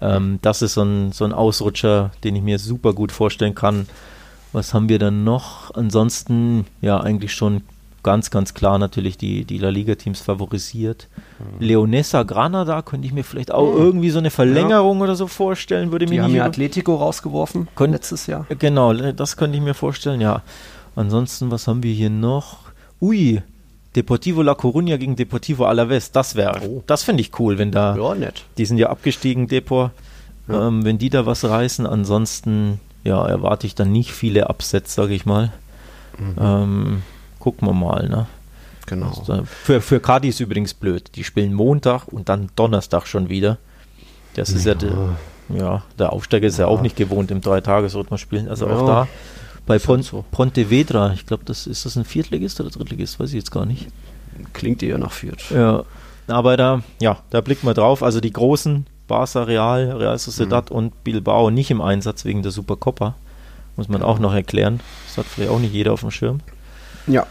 [0.00, 3.86] Ähm, das ist so ein, so ein Ausrutscher, den ich mir super gut vorstellen kann.
[4.52, 5.74] Was haben wir dann noch?
[5.74, 7.62] Ansonsten, ja, eigentlich schon
[8.02, 11.08] ganz, ganz klar natürlich die, die La Liga-Teams favorisiert.
[11.60, 16.06] Leonessa Granada könnte ich mir vielleicht auch irgendwie so eine Verlängerung oder so vorstellen, würde
[16.06, 18.46] Die mir haben ja Atletico rausgeworfen Kon- letztes Jahr.
[18.58, 20.42] Genau, das könnte ich mir vorstellen, ja.
[20.96, 22.58] Ansonsten, was haben wir hier noch?
[23.00, 23.40] Ui,
[23.96, 26.82] Deportivo La Coruña gegen Deportivo Alaves, das wäre, Oh.
[26.86, 28.44] das finde ich cool, wenn da, Ja, nett.
[28.58, 29.92] die sind ja abgestiegen, Depor,
[30.48, 30.66] Ja.
[30.68, 35.14] ähm, wenn die da was reißen, ansonsten, ja, erwarte ich dann nicht viele Upsets, sage
[35.14, 35.52] ich mal.
[36.38, 37.02] Ähm,
[37.42, 38.26] gucken wir mal, ne?
[38.86, 39.08] Genau.
[39.08, 43.58] Also, für, für Cadiz übrigens blöd, die spielen Montag und dann Donnerstag schon wieder.
[44.34, 45.16] Das ist ja, der,
[45.54, 48.86] ja, der Aufsteiger ist ja, auch nicht gewohnt im Dreitagesrhythmus spielen, also auch Ja.
[48.86, 49.08] da.
[49.66, 50.24] Bei Pon so.
[50.32, 53.86] Pontevedra, ich glaube, das ist das ein Viertligist oder Drittligist, weiß ich jetzt gar nicht.
[54.52, 55.50] Klingt eher nach Fürth.
[55.54, 55.84] Ja,
[56.26, 58.02] aber da, ja, da blicken wir drauf.
[58.02, 60.76] Also die großen Barca, Real, Real Sociedad Mhm.
[60.76, 63.14] und Bilbao nicht im Einsatz wegen der Supercopa.
[63.76, 64.80] Muss man auch noch erklären.
[65.06, 66.40] Das hat vielleicht auch nicht jeder auf dem Schirm.
[67.06, 67.26] Ja.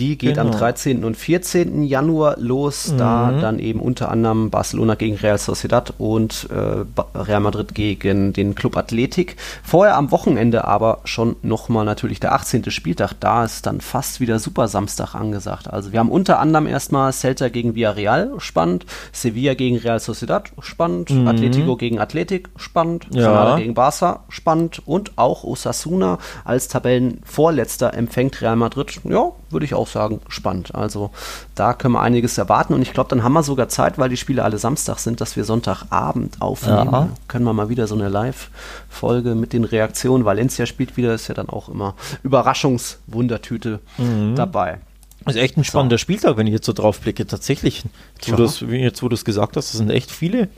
[0.00, 0.58] Die geht am Genau.
[0.58, 1.04] 13.
[1.04, 1.82] und 14.
[1.82, 2.92] Januar los.
[2.96, 3.40] Da Mhm.
[3.40, 8.76] dann eben unter anderem Barcelona gegen Real Sociedad und äh, Real Madrid gegen den Club
[8.78, 9.36] Athletic.
[9.62, 12.70] Vorher am Wochenende aber schon nochmal natürlich der 18.
[12.70, 13.12] Spieltag.
[13.20, 15.68] Da ist dann fast wieder Super Samstag angesagt.
[15.70, 18.86] Also wir haben unter anderem erstmal Celta gegen Villarreal, spannend.
[19.12, 21.10] Sevilla gegen Real Sociedad, spannend.
[21.26, 23.06] Atletico gegen Athletic, spannend.
[23.12, 23.56] Ja.
[23.56, 24.80] Gegen Barca, spannend.
[24.86, 29.00] Und auch Osasuna als Tabellenvorletzter empfängt Real Madrid.
[29.04, 30.74] Ja, würde ich auch sagen, spannend.
[30.74, 31.10] Also
[31.54, 32.74] da können wir einiges erwarten.
[32.74, 35.36] Und ich glaube, dann haben wir sogar Zeit, weil die Spiele alle Samstag sind, dass
[35.36, 36.90] wir Sonntagabend aufnehmen.
[36.92, 37.08] Ja.
[37.28, 40.24] Können wir mal wieder so eine Live-Folge mit den Reaktionen.
[40.24, 44.34] Valencia spielt wieder, ist ja dann auch immer Überraschungswundertüte Mhm.
[44.36, 44.78] dabei.
[45.24, 47.26] Das ist echt ein spannender Spieltag, wenn ich jetzt so drauf blicke.
[47.26, 47.84] Tatsächlich,
[48.24, 50.48] jetzt wo jetzt wo du es gesagt hast, das sind echt viele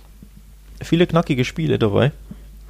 [0.85, 2.13] viele knackige Spiele dabei.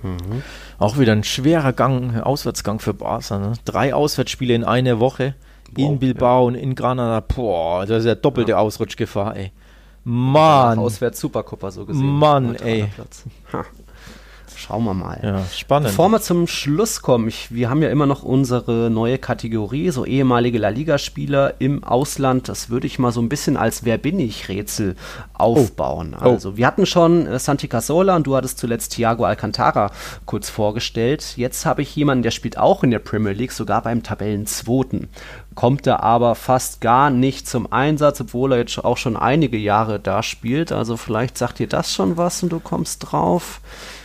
[0.03, 0.43] Mhm.
[0.79, 3.39] Auch wieder ein schwerer Gang, Auswärtsgang für Barca.
[3.39, 3.53] Ne?
[3.65, 5.35] Drei Auswärtsspiele in einer Woche.
[5.77, 6.47] Wow, in Bilbao ja.
[6.49, 7.21] und in Granada.
[7.21, 8.59] Boah, das ist ja doppelte ja.
[8.59, 9.53] Ausrutschgefahr, ey.
[10.05, 10.79] Mann.
[10.79, 12.07] Auswärts Supercopper so gesehen.
[12.07, 12.89] Mann, ey.
[14.73, 15.21] Schauen wir mal.
[15.23, 15.89] Ja, spannend.
[15.91, 20.07] Bevor wir zum Schluss kommen, ich, wir haben ja immer noch unsere neue Kategorie, so
[20.07, 22.49] ehemalige La Liga-Spieler im Ausland.
[22.49, 24.97] Das würde ich mal so ein bisschen als Wer bin ich Rätsel
[25.35, 26.17] aufbauen.
[26.19, 26.25] Oh.
[26.25, 29.91] Also, wir hatten schon äh, Santi Casola und du hattest zuletzt Thiago Alcantara
[30.25, 31.35] kurz vorgestellt.
[31.37, 35.11] Jetzt habe ich jemanden, der spielt auch in der Premier League, sogar beim Tabellenzweiten
[35.55, 40.01] kommt er aber fast gar nicht zum Einsatz, obwohl er jetzt auch schon einige Jahre
[40.01, 40.73] da spielt.
[40.73, 43.61] Also vielleicht sagt dir das schon was und du kommst drauf.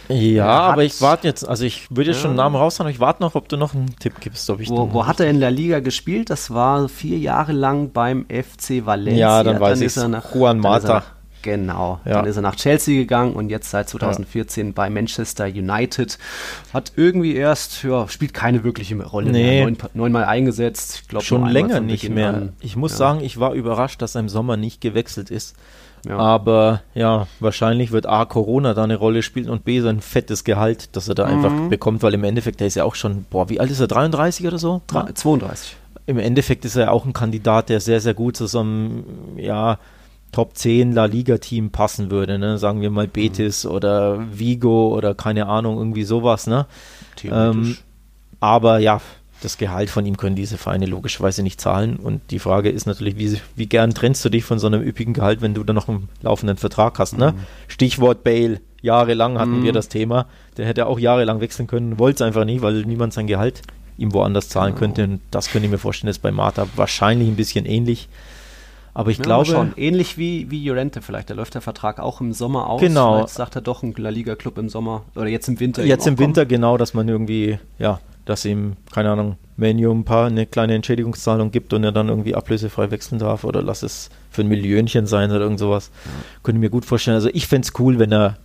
[0.09, 2.99] Ja, aber ich warte jetzt, also ich würde jetzt schon einen Namen raushauen, aber ich
[2.99, 4.49] warte noch, ob du noch einen Tipp gibst.
[4.49, 6.29] Ob ich wo wo hat er in der Liga gespielt?
[6.29, 9.37] Das war vier Jahre lang beim FC Valencia.
[9.37, 9.95] Ja, dann weiß ich
[10.33, 11.03] Juan Mata.
[11.41, 12.01] Genau.
[12.03, 12.15] Ja.
[12.15, 14.73] Dann ist er nach Chelsea gegangen und jetzt seit 2014 ja.
[14.75, 16.17] bei Manchester United.
[16.73, 19.43] Hat irgendwie erst, ja, spielt keine wirkliche Rolle nee.
[19.43, 19.63] mehr.
[19.65, 21.01] Neun, neunmal eingesetzt.
[21.01, 22.29] Ich glaub, Schon länger nicht mehr.
[22.29, 22.53] An.
[22.59, 22.97] Ich muss ja.
[22.97, 25.55] sagen, ich war überrascht, dass er im Sommer nicht gewechselt ist.
[26.05, 26.17] Ja.
[26.17, 30.95] Aber ja, wahrscheinlich wird A, Corona da eine Rolle spielen und B, sein fettes Gehalt,
[30.95, 31.33] das er da mhm.
[31.33, 33.87] einfach bekommt, weil im Endeffekt, der ist ja auch schon, boah, wie alt ist er,
[33.87, 34.81] 33 oder so?
[34.87, 35.75] 32.
[36.05, 39.03] Im Endeffekt ist er ja auch ein Kandidat, der sehr, sehr gut zu so einem,
[39.37, 39.79] ja,
[40.31, 42.57] Top 10 La Liga-Team passen würde, ne?
[42.57, 43.71] Sagen wir mal Betis mhm.
[43.71, 46.65] oder Vigo oder keine Ahnung, irgendwie sowas, ne?
[47.23, 47.77] Ähm,
[48.39, 49.01] aber ja,
[49.41, 51.97] das Gehalt von ihm können diese Vereine logischerweise nicht zahlen.
[51.97, 55.13] Und die Frage ist natürlich, wie, wie gern trennst du dich von so einem üppigen
[55.13, 57.17] Gehalt, wenn du dann noch einen laufenden Vertrag hast.
[57.17, 57.33] Ne?
[57.33, 57.37] Mhm.
[57.67, 58.61] Stichwort Bale.
[58.81, 59.63] Jahrelang hatten mhm.
[59.63, 60.27] wir das Thema.
[60.57, 63.61] Der hätte auch jahrelang wechseln können, wollte es einfach nicht, weil niemand sein Gehalt
[63.97, 64.79] ihm woanders zahlen genau.
[64.79, 65.03] könnte.
[65.03, 68.07] Und das könnte ich mir vorstellen, ist bei Marta wahrscheinlich ein bisschen ähnlich.
[68.93, 69.45] Aber ich ja, glaube.
[69.45, 69.73] Schon.
[69.77, 71.29] Ähnlich wie, wie Llorente vielleicht.
[71.29, 72.81] Da läuft der Vertrag auch im Sommer aus.
[72.81, 73.17] Genau.
[73.17, 75.83] Vielleicht sagt er doch ein La Liga-Club im Sommer oder jetzt im Winter.
[75.83, 80.27] Jetzt im Winter, genau, dass man irgendwie, ja, dass ihm, keine Ahnung, Menu ein paar
[80.27, 84.41] eine kleine Entschädigungszahlung gibt und er dann irgendwie ablösefrei wechseln darf oder lass es für
[84.41, 85.91] ein Millionchen sein oder irgend sowas.
[86.05, 86.11] Ja.
[86.43, 87.15] Könnte ich mir gut vorstellen.
[87.15, 88.37] Also ich fände es cool, wenn er ja.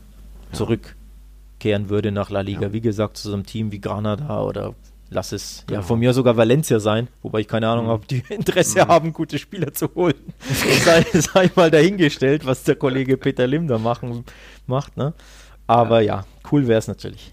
[0.52, 2.62] zurückkehren würde nach La Liga.
[2.62, 2.72] Ja.
[2.72, 4.74] Wie gesagt, zu so einem Team wie Granada oder
[5.10, 5.80] lass es genau.
[5.80, 7.90] ja von mir sogar Valencia sein, wobei ich keine Ahnung, mhm.
[7.92, 8.88] ob die Interesse mhm.
[8.88, 10.14] haben, gute Spieler zu holen.
[10.84, 14.24] sei, sei mal dahingestellt, was der Kollege Peter Lim da machen,
[14.66, 14.96] macht.
[14.96, 15.12] Ne?
[15.66, 17.32] Aber ja, cool wäre es natürlich.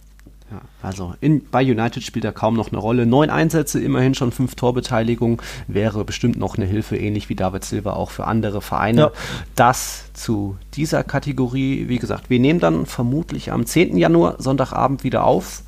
[0.52, 3.06] Ja, also in, bei United spielt er kaum noch eine Rolle.
[3.06, 7.93] Neun Einsätze, immerhin schon fünf Torbeteiligung, wäre bestimmt noch eine Hilfe, ähnlich wie David Silva
[7.93, 9.02] auch für andere Vereine.
[9.02, 9.12] Ja.
[9.56, 11.88] Das zu dieser Kategorie.
[11.88, 13.97] Wie gesagt, wir nehmen dann vermutlich am 10.
[13.97, 15.64] Januar, Sonntagabend wieder auf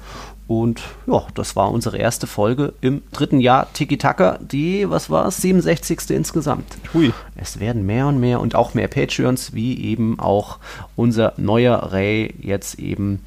[0.52, 5.28] und ja, das war unsere erste Folge im dritten Jahr Tiki Taka, die, was war
[5.28, 6.10] es, 67.
[6.10, 6.66] insgesamt.
[6.94, 7.14] Hui.
[7.38, 10.60] Es werden mehr und mehr und auch mehr Patreons, wie eben auch
[10.98, 13.22] unser neuer Ray, jetzt eben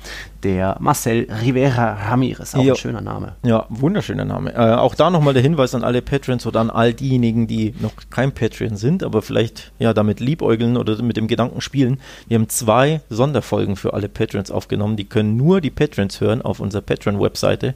[0.44, 2.54] der Marcel Rivera Ramirez.
[2.54, 2.74] Auch ja.
[2.74, 3.34] ein schöner Name.
[3.42, 4.54] Ja, wunderschöner Name.
[4.54, 7.92] Äh, auch da nochmal der Hinweis an alle Patrons oder an all diejenigen, die noch
[8.10, 11.98] kein Patreon sind, aber vielleicht ja damit liebäugeln oder mit dem Gedanken spielen.
[12.28, 14.96] Wir haben zwei Sonderfolgen für alle Patrons aufgenommen.
[14.96, 17.74] Die können nur die Patrons hören auf unserer Patreon-Webseite.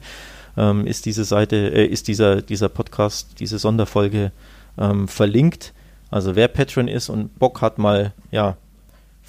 [0.55, 4.31] Ähm, ist diese Seite, äh, ist dieser, dieser Podcast, diese Sonderfolge
[4.77, 5.73] ähm, verlinkt.
[6.11, 8.57] Also wer Patron ist und Bock hat, mal ja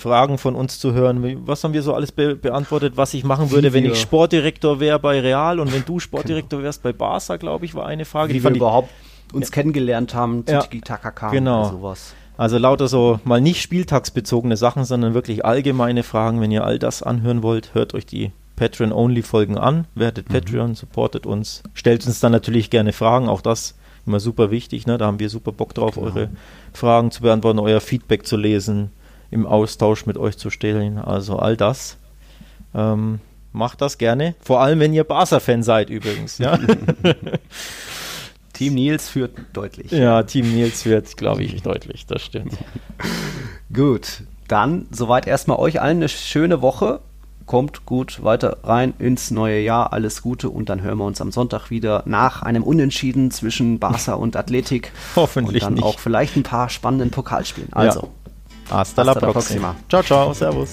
[0.01, 1.47] Fragen von uns zu hören.
[1.47, 4.99] Was haben wir so alles be beantwortet, was ich machen würde, wenn ich Sportdirektor wäre
[4.99, 6.65] bei Real und wenn du Sportdirektor genau.
[6.65, 8.35] wärst bei Barca, glaube ich, war eine Frage.
[8.35, 8.91] Wie wir überhaupt
[9.33, 9.55] uns ja.
[9.55, 10.61] kennengelernt haben, zu ja.
[10.61, 11.61] Tiki-Taka kam genau.
[11.61, 12.15] oder sowas.
[12.37, 16.41] Also lauter so mal nicht spieltagsbezogene Sachen, sondern wirklich allgemeine Fragen.
[16.41, 20.35] Wenn ihr all das anhören wollt, hört euch die Patreon-Only-Folgen an, werdet mhm.
[20.35, 23.75] Patreon, supportet uns, stellt uns dann natürlich gerne Fragen, auch das
[24.07, 24.99] immer super wichtig, ne?
[24.99, 26.07] da haben wir super Bock drauf, genau.
[26.07, 26.29] eure
[26.75, 28.91] Fragen zu beantworten, euer Feedback zu lesen,
[29.31, 30.99] im Austausch mit euch zu stehen.
[30.99, 31.97] Also all das.
[32.75, 33.21] Ähm,
[33.53, 34.35] macht das gerne.
[34.41, 36.39] Vor allem, wenn ihr Barca-Fan seid übrigens.
[36.39, 36.59] Ja?
[38.53, 39.91] Team Nils führt deutlich.
[39.91, 42.07] Ja, Team Nils führt, glaube ich, deutlich.
[42.07, 42.53] Das stimmt.
[43.73, 47.01] Gut, dann soweit erstmal euch allen eine schöne Woche.
[47.47, 49.93] Kommt gut weiter rein ins neue Jahr.
[49.93, 54.15] Alles Gute und dann hören wir uns am Sonntag wieder nach einem Unentschieden zwischen Barca
[54.15, 54.93] und Athletik.
[55.17, 55.63] Hoffentlich.
[55.63, 55.83] Und dann nicht.
[55.83, 57.73] auch vielleicht ein paar spannenden Pokalspielen.
[57.73, 58.01] Also.
[58.01, 58.09] Ja.
[58.71, 59.27] Hasta, Hasta la, próxima.
[59.27, 59.77] la próxima.
[59.89, 60.35] Ciao, ciao.
[60.35, 60.71] Servus.